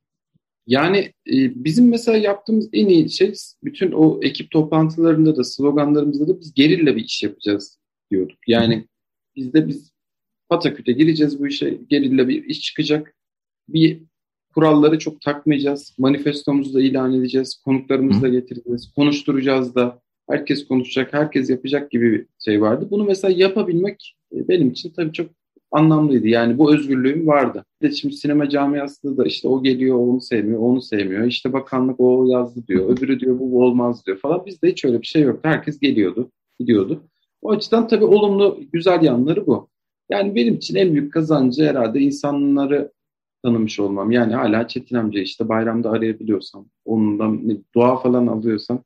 Yani 0.67 0.97
e, 1.27 1.63
bizim 1.63 1.89
mesela 1.89 2.17
yaptığımız 2.17 2.69
en 2.73 2.87
iyi 2.87 3.09
şey 3.09 3.33
bütün 3.63 3.91
o 3.91 4.19
ekip 4.21 4.51
toplantılarında 4.51 5.35
da 5.35 5.43
sloganlarımızda 5.43 6.27
da 6.27 6.39
biz 6.39 6.53
gerilla 6.53 6.95
bir 6.95 7.03
iş 7.03 7.23
yapacağız 7.23 7.79
diyorduk. 8.11 8.37
Yani 8.47 8.87
bizde 9.35 9.67
biz 9.67 9.91
pataküte 10.49 10.91
gireceğiz 10.91 11.39
bu 11.39 11.47
işe 11.47 11.77
gerilla 11.89 12.27
bir 12.27 12.43
iş 12.43 12.61
çıkacak. 12.61 13.15
Bir 13.69 14.01
kuralları 14.55 14.99
çok 14.99 15.21
takmayacağız. 15.21 15.95
Manifestomuzu 15.97 16.73
da 16.73 16.81
ilan 16.81 17.13
edeceğiz. 17.13 17.61
Konuklarımızı 17.65 18.21
da 18.21 18.27
getireceğiz. 18.27 18.93
Konuşturacağız 18.95 19.75
da. 19.75 20.01
Herkes 20.29 20.67
konuşacak, 20.67 21.13
herkes 21.13 21.49
yapacak 21.49 21.91
gibi 21.91 22.11
bir 22.11 22.25
şey 22.45 22.61
vardı. 22.61 22.87
Bunu 22.91 23.03
mesela 23.03 23.33
yapabilmek 23.37 24.15
e, 24.35 24.47
benim 24.47 24.69
için 24.69 24.93
tabii 24.95 25.13
çok 25.13 25.27
anlamlıydı. 25.71 26.27
Yani 26.27 26.57
bu 26.57 26.73
özgürlüğüm 26.73 27.27
vardı. 27.27 27.65
de 27.81 27.91
şimdi 27.91 28.15
sinema 28.15 28.49
camiasında 28.49 29.17
da 29.17 29.25
işte 29.25 29.47
o 29.47 29.63
geliyor, 29.63 29.97
onu 29.97 30.21
sevmiyor, 30.21 30.59
onu 30.59 30.81
sevmiyor. 30.81 31.25
İşte 31.25 31.53
bakanlık 31.53 31.99
o 31.99 32.27
yazdı 32.27 32.67
diyor, 32.67 32.89
öbürü 32.89 33.19
diyor 33.19 33.39
bu 33.39 33.63
olmaz 33.63 34.05
diyor 34.05 34.17
falan. 34.17 34.45
Bizde 34.45 34.69
hiç 34.71 34.85
öyle 34.85 35.01
bir 35.01 35.07
şey 35.07 35.21
yoktu. 35.21 35.41
Herkes 35.43 35.79
geliyordu, 35.79 36.31
gidiyordu. 36.59 37.03
O 37.41 37.51
açıdan 37.51 37.87
tabii 37.87 38.05
olumlu, 38.05 38.59
güzel 38.71 39.03
yanları 39.03 39.47
bu. 39.47 39.69
Yani 40.09 40.35
benim 40.35 40.55
için 40.55 40.75
en 40.75 40.93
büyük 40.93 41.13
kazancı 41.13 41.63
herhalde 41.63 41.99
insanları 41.99 42.91
tanımış 43.43 43.79
olmam. 43.79 44.11
Yani 44.11 44.33
hala 44.35 44.67
Çetin 44.67 44.95
amca 44.95 45.21
işte 45.21 45.49
bayramda 45.49 45.91
arayabiliyorsam, 45.91 46.65
onunla 46.85 47.57
dua 47.75 47.97
falan 47.97 48.27
alıyorsam, 48.27 48.83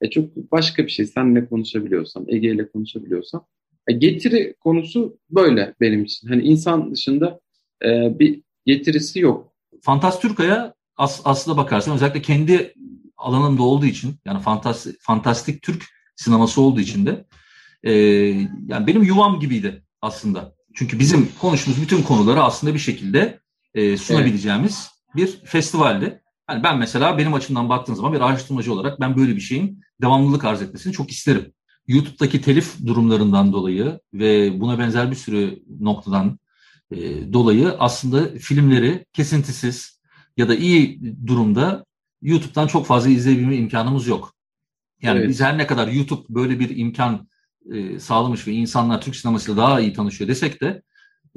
e 0.00 0.10
çok 0.10 0.36
başka 0.36 0.84
bir 0.84 0.90
şey. 0.90 1.06
Seninle 1.06 1.46
konuşabiliyorsam, 1.46 2.24
Ege 2.28 2.48
ile 2.48 2.68
konuşabiliyorsam. 2.68 3.46
E 3.88 3.92
getiri 3.92 4.54
konusu 4.60 5.18
böyle 5.30 5.74
benim 5.80 6.04
için. 6.04 6.28
Hani 6.28 6.42
insan 6.42 6.90
dışında 6.94 7.40
e, 7.84 8.18
bir 8.18 8.42
getirisi 8.66 9.20
yok. 9.20 9.52
Fantastürka'ya 9.82 10.74
as, 10.96 11.20
aslına 11.24 11.56
bakarsan 11.56 11.94
özellikle 11.94 12.22
kendi 12.22 12.74
alanımda 13.16 13.62
olduğu 13.62 13.86
için 13.86 14.14
yani 14.24 14.40
fantastik, 14.40 14.96
fantastik 15.00 15.62
Türk 15.62 15.84
sineması 16.16 16.60
olduğu 16.60 16.80
için 16.80 17.06
de 17.06 17.24
e, 17.82 17.92
yani 18.68 18.86
benim 18.86 19.02
yuvam 19.02 19.40
gibiydi 19.40 19.82
aslında. 20.02 20.54
Çünkü 20.74 20.98
bizim 20.98 21.28
konuştuğumuz 21.40 21.82
bütün 21.82 22.02
konuları 22.02 22.42
aslında 22.42 22.74
bir 22.74 22.78
şekilde 22.78 23.40
e, 23.78 23.96
sunabileceğimiz 23.96 24.88
evet. 25.16 25.16
bir 25.16 25.46
festivaldi. 25.46 26.22
Yani 26.50 26.62
ben 26.62 26.78
mesela 26.78 27.18
benim 27.18 27.34
açımdan 27.34 27.68
baktığım 27.68 27.96
zaman 27.96 28.12
bir 28.12 28.20
araştırmacı 28.20 28.72
olarak 28.72 29.00
ben 29.00 29.16
böyle 29.16 29.36
bir 29.36 29.40
şeyin 29.40 29.80
devamlılık 30.02 30.44
arz 30.44 30.62
etmesini 30.62 30.92
çok 30.92 31.10
isterim. 31.10 31.52
YouTube'daki 31.86 32.40
telif 32.40 32.86
durumlarından 32.86 33.52
dolayı 33.52 34.00
ve 34.14 34.60
buna 34.60 34.78
benzer 34.78 35.10
bir 35.10 35.16
sürü 35.16 35.62
noktadan 35.80 36.38
e, 36.90 37.32
dolayı 37.32 37.74
aslında 37.78 38.28
filmleri 38.38 39.06
kesintisiz 39.12 40.00
ya 40.36 40.48
da 40.48 40.54
iyi 40.54 41.00
durumda 41.26 41.84
YouTube'dan 42.22 42.66
çok 42.66 42.86
fazla 42.86 43.10
izleyebilme 43.10 43.56
imkanımız 43.56 44.06
yok. 44.06 44.34
Yani 45.02 45.18
evet. 45.18 45.28
biz 45.28 45.40
her 45.40 45.58
ne 45.58 45.66
kadar 45.66 45.88
YouTube 45.88 46.24
böyle 46.28 46.60
bir 46.60 46.76
imkan 46.76 47.28
e, 47.72 47.98
sağlamış 47.98 48.46
ve 48.46 48.52
insanlar 48.52 49.00
Türk 49.00 49.16
sinemasıyla 49.16 49.62
daha 49.62 49.80
iyi 49.80 49.92
tanışıyor 49.92 50.28
desek 50.28 50.60
de 50.60 50.82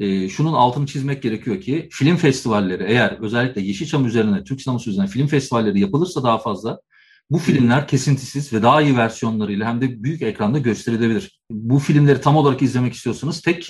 e, 0.01 0.29
şunun 0.29 0.53
altını 0.53 0.85
çizmek 0.85 1.23
gerekiyor 1.23 1.61
ki 1.61 1.89
film 1.91 2.15
festivalleri 2.17 2.83
eğer 2.87 3.17
özellikle 3.21 3.61
Yeşilçam 3.61 4.05
üzerine, 4.05 4.43
Türk 4.43 4.61
sineması 4.61 4.89
üzerine 4.89 5.09
film 5.09 5.27
festivalleri 5.27 5.79
yapılırsa 5.79 6.23
daha 6.23 6.37
fazla 6.37 6.81
bu 7.29 7.37
filmler 7.37 7.87
kesintisiz 7.87 8.53
ve 8.53 8.63
daha 8.63 8.81
iyi 8.81 8.97
versiyonlarıyla 8.97 9.67
hem 9.67 9.81
de 9.81 10.03
büyük 10.03 10.21
ekranda 10.21 10.59
gösterilebilir. 10.59 11.41
Bu 11.51 11.79
filmleri 11.79 12.21
tam 12.21 12.35
olarak 12.35 12.61
izlemek 12.61 12.93
istiyorsanız 12.93 13.41
tek 13.41 13.67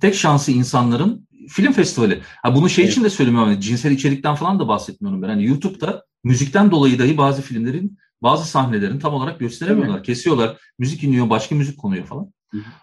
tek 0.00 0.14
şansı 0.14 0.52
insanların 0.52 1.28
film 1.48 1.72
festivali. 1.72 2.20
Ha 2.42 2.54
bunu 2.54 2.68
şey 2.68 2.84
evet. 2.84 2.92
için 2.92 3.04
de 3.04 3.10
söylemiyorum. 3.10 3.50
Yani 3.50 3.60
cinsel 3.60 3.90
içerikten 3.90 4.34
falan 4.34 4.58
da 4.58 4.68
bahsetmiyorum 4.68 5.22
ben. 5.22 5.28
Hani 5.28 5.46
YouTube'da 5.46 6.04
müzikten 6.24 6.70
dolayı 6.70 6.98
dahi 6.98 7.18
bazı 7.18 7.42
filmlerin 7.42 7.98
bazı 8.22 8.46
sahnelerini 8.50 8.98
tam 8.98 9.14
olarak 9.14 9.40
gösteremiyorlar. 9.40 10.04
Kesiyorlar. 10.04 10.56
Müzik 10.78 11.04
iniyor, 11.04 11.30
başka 11.30 11.54
müzik 11.54 11.78
konuyor 11.78 12.04
falan. 12.04 12.32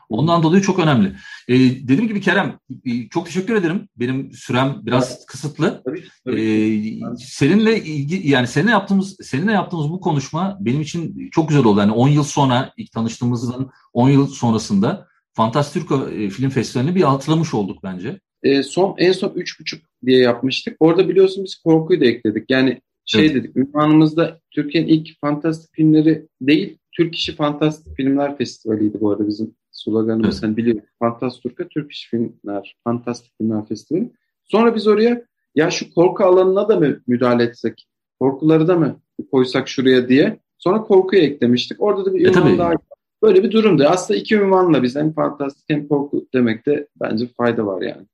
Ondan 0.09 0.43
dolayı 0.43 0.61
çok 0.61 0.79
önemli. 0.79 1.15
Ee, 1.47 1.55
dediğim 1.59 2.07
gibi 2.07 2.21
Kerem, 2.21 2.59
e, 2.85 3.09
çok 3.09 3.25
teşekkür 3.25 3.55
ederim. 3.55 3.89
Benim 3.95 4.31
sürem 4.31 4.81
biraz 4.81 5.09
evet. 5.11 5.25
kısıtlı. 5.27 5.81
Tabii, 5.85 6.03
tabii. 6.25 6.41
Ee, 6.41 7.15
seninle 7.17 7.83
ilgi, 7.83 8.29
yani 8.29 8.47
seninle 8.47 8.71
yaptığımız 8.71 9.17
seninle 9.21 9.51
yaptığımız 9.51 9.89
bu 9.89 10.01
konuşma 10.01 10.57
benim 10.59 10.81
için 10.81 11.29
çok 11.31 11.49
güzel 11.49 11.63
oldu. 11.63 11.79
Yani 11.79 11.91
10 11.91 12.07
yıl 12.07 12.23
sonra 12.23 12.73
ilk 12.77 12.91
tanıştığımızdan 12.91 13.71
10 13.93 14.09
yıl 14.09 14.27
sonrasında 14.27 15.07
Fantastirko 15.33 16.09
e, 16.09 16.29
Film 16.29 16.49
Festivali'ni 16.49 16.95
bir 16.95 17.01
hatırlamış 17.01 17.53
olduk 17.53 17.83
bence. 17.83 18.19
E, 18.43 18.63
son 18.63 18.95
en 18.97 19.11
son 19.11 19.31
üç 19.35 19.59
buçuk 19.59 19.81
diye 20.05 20.19
yapmıştık. 20.19 20.77
Orada 20.79 21.09
biliyorsun 21.09 21.43
biz 21.43 21.55
korkuyu 21.55 22.01
da 22.01 22.05
ekledik. 22.05 22.49
Yani 22.49 22.81
şey 23.05 23.25
evet. 23.25 23.35
dedik, 23.35 23.57
ünvanımızda 23.57 24.39
Türkiye'nin 24.51 24.87
ilk 24.87 25.19
fantastik 25.21 25.75
filmleri 25.75 26.27
değil, 26.41 26.77
Türk 26.97 27.15
İşi 27.15 27.35
Fantastik 27.35 27.95
Filmler 27.95 28.37
Festivali'ydi 28.37 29.01
bu 29.01 29.11
arada 29.11 29.27
bizim 29.27 29.55
sloganımız. 29.71 30.35
Evet. 30.35 30.43
Hani 30.43 30.57
biliyorum. 30.57 30.81
Fantasturka 30.99 31.67
Türk 31.67 31.91
İşi 31.91 32.09
Filmler, 32.09 32.77
Fantastik 32.83 33.33
Filmler 33.37 33.67
Festivali. 33.67 34.11
Sonra 34.43 34.75
biz 34.75 34.87
oraya 34.87 35.25
ya 35.55 35.71
şu 35.71 35.93
korku 35.93 36.23
alanına 36.23 36.69
da 36.69 36.79
mı 36.79 36.99
müdahale 37.07 37.43
etsek? 37.43 37.87
Korkuları 38.19 38.67
da 38.67 38.75
mı 38.75 39.01
koysak 39.31 39.69
şuraya 39.69 40.09
diye. 40.09 40.39
Sonra 40.57 40.81
korkuyu 40.81 41.21
eklemiştik. 41.21 41.81
Orada 41.81 42.05
da 42.05 42.13
bir 42.13 42.25
e, 42.25 42.29
ünvan 42.29 42.57
daha 42.57 42.73
Böyle 43.23 43.43
bir 43.43 43.51
durumdu. 43.51 43.83
Aslında 43.87 44.19
iki 44.19 44.35
ünvanla 44.35 44.83
biz 44.83 44.95
hem 44.95 45.13
fantastik 45.13 45.69
hem 45.69 45.87
korku 45.87 46.27
demekte 46.33 46.87
bence 47.01 47.27
fayda 47.27 47.65
var 47.65 47.81
yani. 47.81 48.05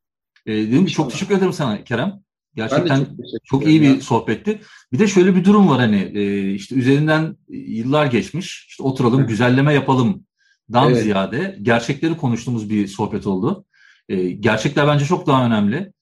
E, 0.45 0.53
dedim 0.53 0.85
çok 0.85 1.11
teşekkür 1.11 1.37
ederim 1.37 1.53
sana 1.53 1.83
Kerem. 1.83 2.23
Gerçekten 2.55 2.97
çok, 2.97 3.15
çok 3.45 3.67
iyi 3.67 3.81
bir 3.81 4.01
sohbetti. 4.01 4.61
Bir 4.91 4.99
de 4.99 5.07
şöyle 5.07 5.35
bir 5.35 5.45
durum 5.45 5.69
var 5.69 5.79
hani 5.79 6.11
e, 6.13 6.53
işte 6.53 6.75
üzerinden 6.75 7.37
yıllar 7.49 8.05
geçmiş. 8.05 8.65
İşte 8.69 8.83
oturalım 8.83 9.27
güzelleme 9.27 9.73
yapalım 9.73 10.23
dan 10.73 10.91
evet. 10.91 11.03
ziyade 11.03 11.57
gerçekleri 11.61 12.17
konuştuğumuz 12.17 12.69
bir 12.69 12.87
sohbet 12.87 13.27
oldu. 13.27 13.65
E, 14.09 14.29
gerçekler 14.29 14.87
bence 14.87 15.05
çok 15.05 15.27
daha 15.27 15.45
önemli. 15.45 15.93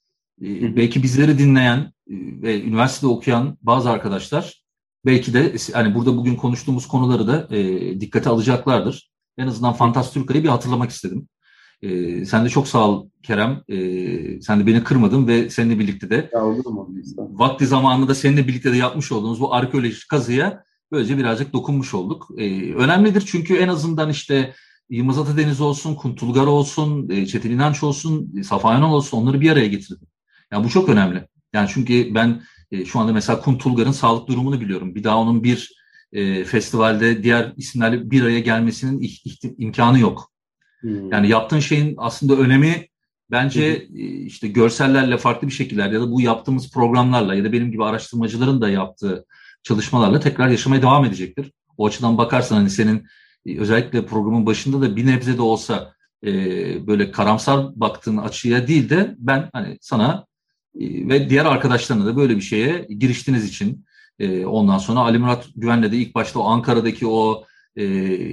E, 0.41 0.75
belki 0.75 1.03
bizleri 1.03 1.37
dinleyen 1.37 1.77
e, 1.77 2.15
ve 2.41 2.63
üniversitede 2.63 3.11
okuyan 3.11 3.57
bazı 3.61 3.89
arkadaşlar 3.89 4.63
belki 5.05 5.33
de 5.33 5.55
hani 5.73 5.95
burada 5.95 6.17
bugün 6.17 6.35
konuştuğumuz 6.35 6.87
konuları 6.87 7.27
da 7.27 7.55
e, 7.55 8.01
dikkate 8.01 8.29
alacaklardır. 8.29 9.11
En 9.37 9.47
azından 9.47 9.73
Fantastika'yı 9.73 10.43
bir 10.43 10.49
hatırlamak 10.49 10.91
istedim. 10.91 11.27
E, 11.81 12.25
sen 12.25 12.45
de 12.45 12.49
çok 12.49 12.67
sağ 12.67 12.89
ol 12.89 13.09
Kerem. 13.23 13.63
E, 13.67 14.41
sen 14.41 14.59
de 14.59 14.67
beni 14.67 14.83
kırmadın 14.83 15.27
ve 15.27 15.49
seninle 15.49 15.79
birlikte 15.79 16.09
de 16.09 16.29
ya, 16.33 16.41
vakti 17.17 17.67
zamanında 17.67 18.15
seninle 18.15 18.47
birlikte 18.47 18.73
de 18.73 18.77
yapmış 18.77 19.11
olduğumuz 19.11 19.41
bu 19.41 19.53
arkeolojik 19.53 20.09
kazıya 20.09 20.63
böylece 20.91 21.17
birazcık 21.17 21.53
dokunmuş 21.53 21.93
olduk. 21.93 22.27
E, 22.37 22.73
önemlidir 22.73 23.23
çünkü 23.25 23.55
en 23.55 23.67
azından 23.67 24.09
işte 24.09 24.53
Yılmaz 24.89 25.19
Atadeniz 25.19 25.61
olsun, 25.61 25.95
Kuntulgar 25.95 26.47
olsun, 26.47 27.09
e, 27.09 27.25
Çetin 27.25 27.51
İnanç 27.51 27.83
olsun, 27.83 28.41
Safa 28.41 28.73
Yanal 28.73 28.93
olsun 28.93 29.17
onları 29.17 29.41
bir 29.41 29.51
araya 29.51 29.67
getirdim. 29.67 30.07
Yani 30.51 30.65
bu 30.65 30.69
çok 30.69 30.89
önemli. 30.89 31.27
Yani 31.53 31.69
çünkü 31.73 32.15
ben 32.15 32.41
e, 32.71 32.85
şu 32.85 32.99
anda 32.99 33.13
mesela 33.13 33.41
Kuntulgar'ın 33.41 33.91
sağlık 33.91 34.27
durumunu 34.27 34.61
biliyorum. 34.61 34.95
Bir 34.95 35.03
daha 35.03 35.17
onun 35.17 35.43
bir 35.43 35.81
e, 36.13 36.43
festivalde 36.43 37.23
diğer 37.23 37.53
isimlerle 37.57 38.11
bir 38.11 38.21
araya 38.21 38.39
gelmesinin 38.39 39.09
imkanı 39.57 39.99
yok. 39.99 40.30
Hmm. 40.81 41.11
Yani 41.11 41.29
yaptığın 41.29 41.59
şeyin 41.59 41.95
aslında 41.97 42.35
önemi 42.35 42.87
Bence 43.31 43.79
hı. 43.79 43.97
işte 43.97 44.47
görsellerle 44.47 45.17
farklı 45.17 45.47
bir 45.47 45.53
şekillerde 45.53 45.95
ya 45.95 46.01
da 46.01 46.11
bu 46.11 46.21
yaptığımız 46.21 46.71
programlarla 46.71 47.35
ya 47.35 47.43
da 47.43 47.51
benim 47.51 47.71
gibi 47.71 47.85
araştırmacıların 47.85 48.61
da 48.61 48.69
yaptığı 48.69 49.25
çalışmalarla 49.63 50.19
tekrar 50.19 50.49
yaşamaya 50.49 50.81
devam 50.81 51.05
edecektir. 51.05 51.51
O 51.77 51.87
açıdan 51.87 52.17
bakarsan 52.17 52.55
hani 52.55 52.69
senin 52.69 53.05
özellikle 53.57 54.05
programın 54.05 54.45
başında 54.45 54.81
da 54.81 54.95
bir 54.95 55.05
nebze 55.05 55.37
de 55.37 55.41
olsa 55.41 55.93
e, 56.25 56.31
böyle 56.87 57.11
karamsar 57.11 57.65
baktığın 57.75 58.17
açıya 58.17 58.67
değil 58.67 58.89
de 58.89 59.15
ben 59.17 59.49
hani 59.53 59.77
sana 59.81 60.25
e, 60.79 61.09
ve 61.09 61.29
diğer 61.29 61.45
arkadaşlarına 61.45 62.05
da 62.05 62.17
böyle 62.17 62.35
bir 62.35 62.41
şeye 62.41 62.87
giriştiğiniz 62.89 63.45
için 63.45 63.85
e, 64.19 64.45
ondan 64.45 64.77
sonra 64.77 64.99
Ali 64.99 65.17
Murat 65.17 65.47
Güven'le 65.55 65.91
de 65.91 65.97
ilk 65.97 66.15
başta 66.15 66.39
o 66.39 66.43
Ankara'daki 66.43 67.07
o 67.07 67.45
e, 67.75 67.85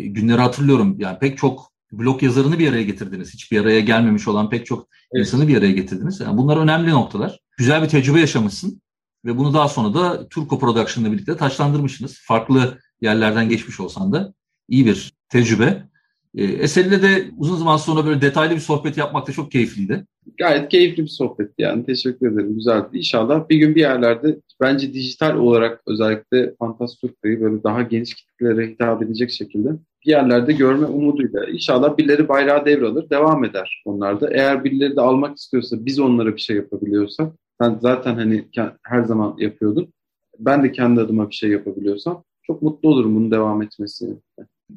günleri 0.07 0.41
hatırlıyorum. 0.41 0.97
Yani 0.99 1.19
pek 1.19 1.39
çok 1.39 1.73
blog 1.93 2.23
yazarını 2.23 2.59
bir 2.59 2.71
araya 2.71 2.83
getirdiniz. 2.83 3.35
Hiçbir 3.35 3.61
araya 3.61 3.81
gelmemiş 3.81 4.29
olan 4.29 4.51
pek 4.51 4.67
çok 4.67 4.89
evet. 5.13 5.27
insanı 5.27 5.49
bir 5.49 5.59
araya 5.59 5.73
getirdiniz. 5.73 6.21
Yani 6.21 6.37
bunlar 6.37 6.57
önemli 6.57 6.91
noktalar. 6.91 7.41
Güzel 7.57 7.83
bir 7.83 7.89
tecrübe 7.89 8.21
yaşamışsın 8.21 8.83
ve 9.25 9.39
bunu 9.39 9.55
daha 9.55 9.69
sonra 9.69 9.95
da 9.95 10.29
Turco 10.29 10.59
Production'la 10.59 11.13
birlikte 11.13 11.37
taşlandırmışsınız. 11.37 12.19
Farklı 12.23 12.79
yerlerden 13.01 13.49
geçmiş 13.49 13.81
olsan 13.81 14.13
da 14.13 14.35
iyi 14.69 14.87
bir 14.87 15.13
tecrübe. 15.29 15.89
E, 16.35 16.45
Eser'le 16.45 17.03
de 17.03 17.31
uzun 17.37 17.57
zaman 17.57 17.77
sonra 17.77 18.07
böyle 18.07 18.21
detaylı 18.21 18.55
bir 18.55 18.61
sohbet 18.61 18.97
yapmak 18.97 19.29
da 19.29 19.33
çok 19.33 19.53
keyifliydi. 19.53 20.07
Gayet 20.39 20.69
keyifli 20.69 21.03
bir 21.03 21.09
sohbetti 21.09 21.63
yani. 21.63 21.87
Teşekkür 21.87 22.33
ederim. 22.33 22.55
Güzeldi. 22.55 22.89
İnşallah 22.93 23.49
bir 23.49 23.57
gün 23.57 23.75
bir 23.75 23.81
yerlerde 23.81 24.41
bence 24.61 24.95
dijital 24.95 25.37
olarak 25.37 25.83
özellikle 25.87 26.55
Fantasturka'yı 26.59 27.41
böyle 27.41 27.63
daha 27.63 27.83
geniş 27.83 28.15
kitlelere 28.15 28.69
hitap 28.69 29.03
edecek 29.03 29.31
şekilde 29.31 29.69
bir 30.07 30.11
yerlerde 30.11 30.53
görme 30.53 30.87
umuduyla. 30.87 31.45
İnşallah 31.45 31.97
birileri 31.97 32.29
bayrağı 32.29 32.67
devralır, 32.67 33.11
devam 33.11 33.45
eder 33.45 33.83
onlar 33.85 34.21
da. 34.21 34.31
Eğer 34.31 34.65
birileri 34.65 34.97
de 34.97 35.01
almak 35.01 35.37
istiyorsa, 35.37 35.77
biz 35.87 36.01
onlara 36.01 36.37
bir 36.37 36.41
şey 36.41 36.57
yapabiliyorsak, 36.57 37.33
sen 37.61 37.79
zaten 37.83 38.15
hani 38.15 38.45
her 38.83 39.03
zaman 39.03 39.37
yapıyordun. 39.39 39.93
Ben 40.39 40.63
de 40.63 40.73
kendi 40.73 41.01
adıma 41.01 41.31
bir 41.31 41.35
şey 41.35 41.51
yapabiliyorsam 41.51 42.25
çok 42.43 42.63
mutlu 42.63 42.89
olurum 42.89 43.17
bunun 43.17 43.31
devam 43.31 43.63
etmesi. 43.63 44.07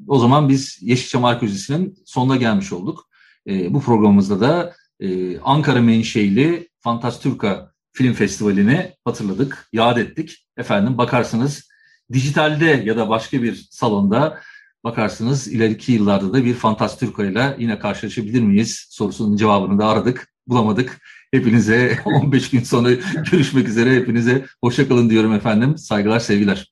O 0.08 0.20
zaman 0.20 0.50
biz 0.50 0.80
Yeşilçam 0.82 1.26
Arkeolojisi'nin 1.26 1.96
sonuna 2.06 2.36
gelmiş 2.36 2.74
olduk. 2.74 3.08
E, 3.48 3.74
bu 3.74 3.80
programımızda 3.80 4.42
da 4.42 4.74
e, 5.02 5.40
Ankara 5.40 5.82
menşeili 5.82 6.70
Fantasturka 6.80 7.72
Film 7.94 8.14
Festivali'ni 8.14 8.92
hatırladık, 9.06 9.68
yad 9.74 9.98
ettik. 9.98 10.48
Efendim 10.58 10.98
bakarsınız 10.98 11.70
dijitalde 12.14 12.66
ya 12.66 12.98
da 12.98 13.10
başka 13.10 13.44
bir 13.44 13.68
salonda 13.72 14.40
bakarsınız 14.84 15.48
ileriki 15.48 15.92
yıllarda 15.92 16.34
da 16.34 16.46
bir 16.46 16.54
Fantasturka 16.54 17.26
ile 17.26 17.56
yine 17.60 17.80
karşılaşabilir 17.80 18.42
miyiz 18.42 18.88
sorusunun 18.90 19.38
cevabını 19.38 19.80
da 19.80 19.88
aradık, 19.88 20.28
bulamadık. 20.48 21.02
Hepinize 21.32 22.00
15 22.06 22.50
gün 22.50 22.64
sonra 22.64 22.92
görüşmek 23.32 23.68
üzere. 23.68 23.96
Hepinize 23.96 24.46
hoşçakalın 24.64 25.10
diyorum 25.10 25.34
efendim. 25.34 25.78
Saygılar, 25.78 26.20
sevgiler. 26.20 26.72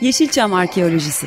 Yeşilçam 0.00 0.52
Arkeolojisi 0.54 1.26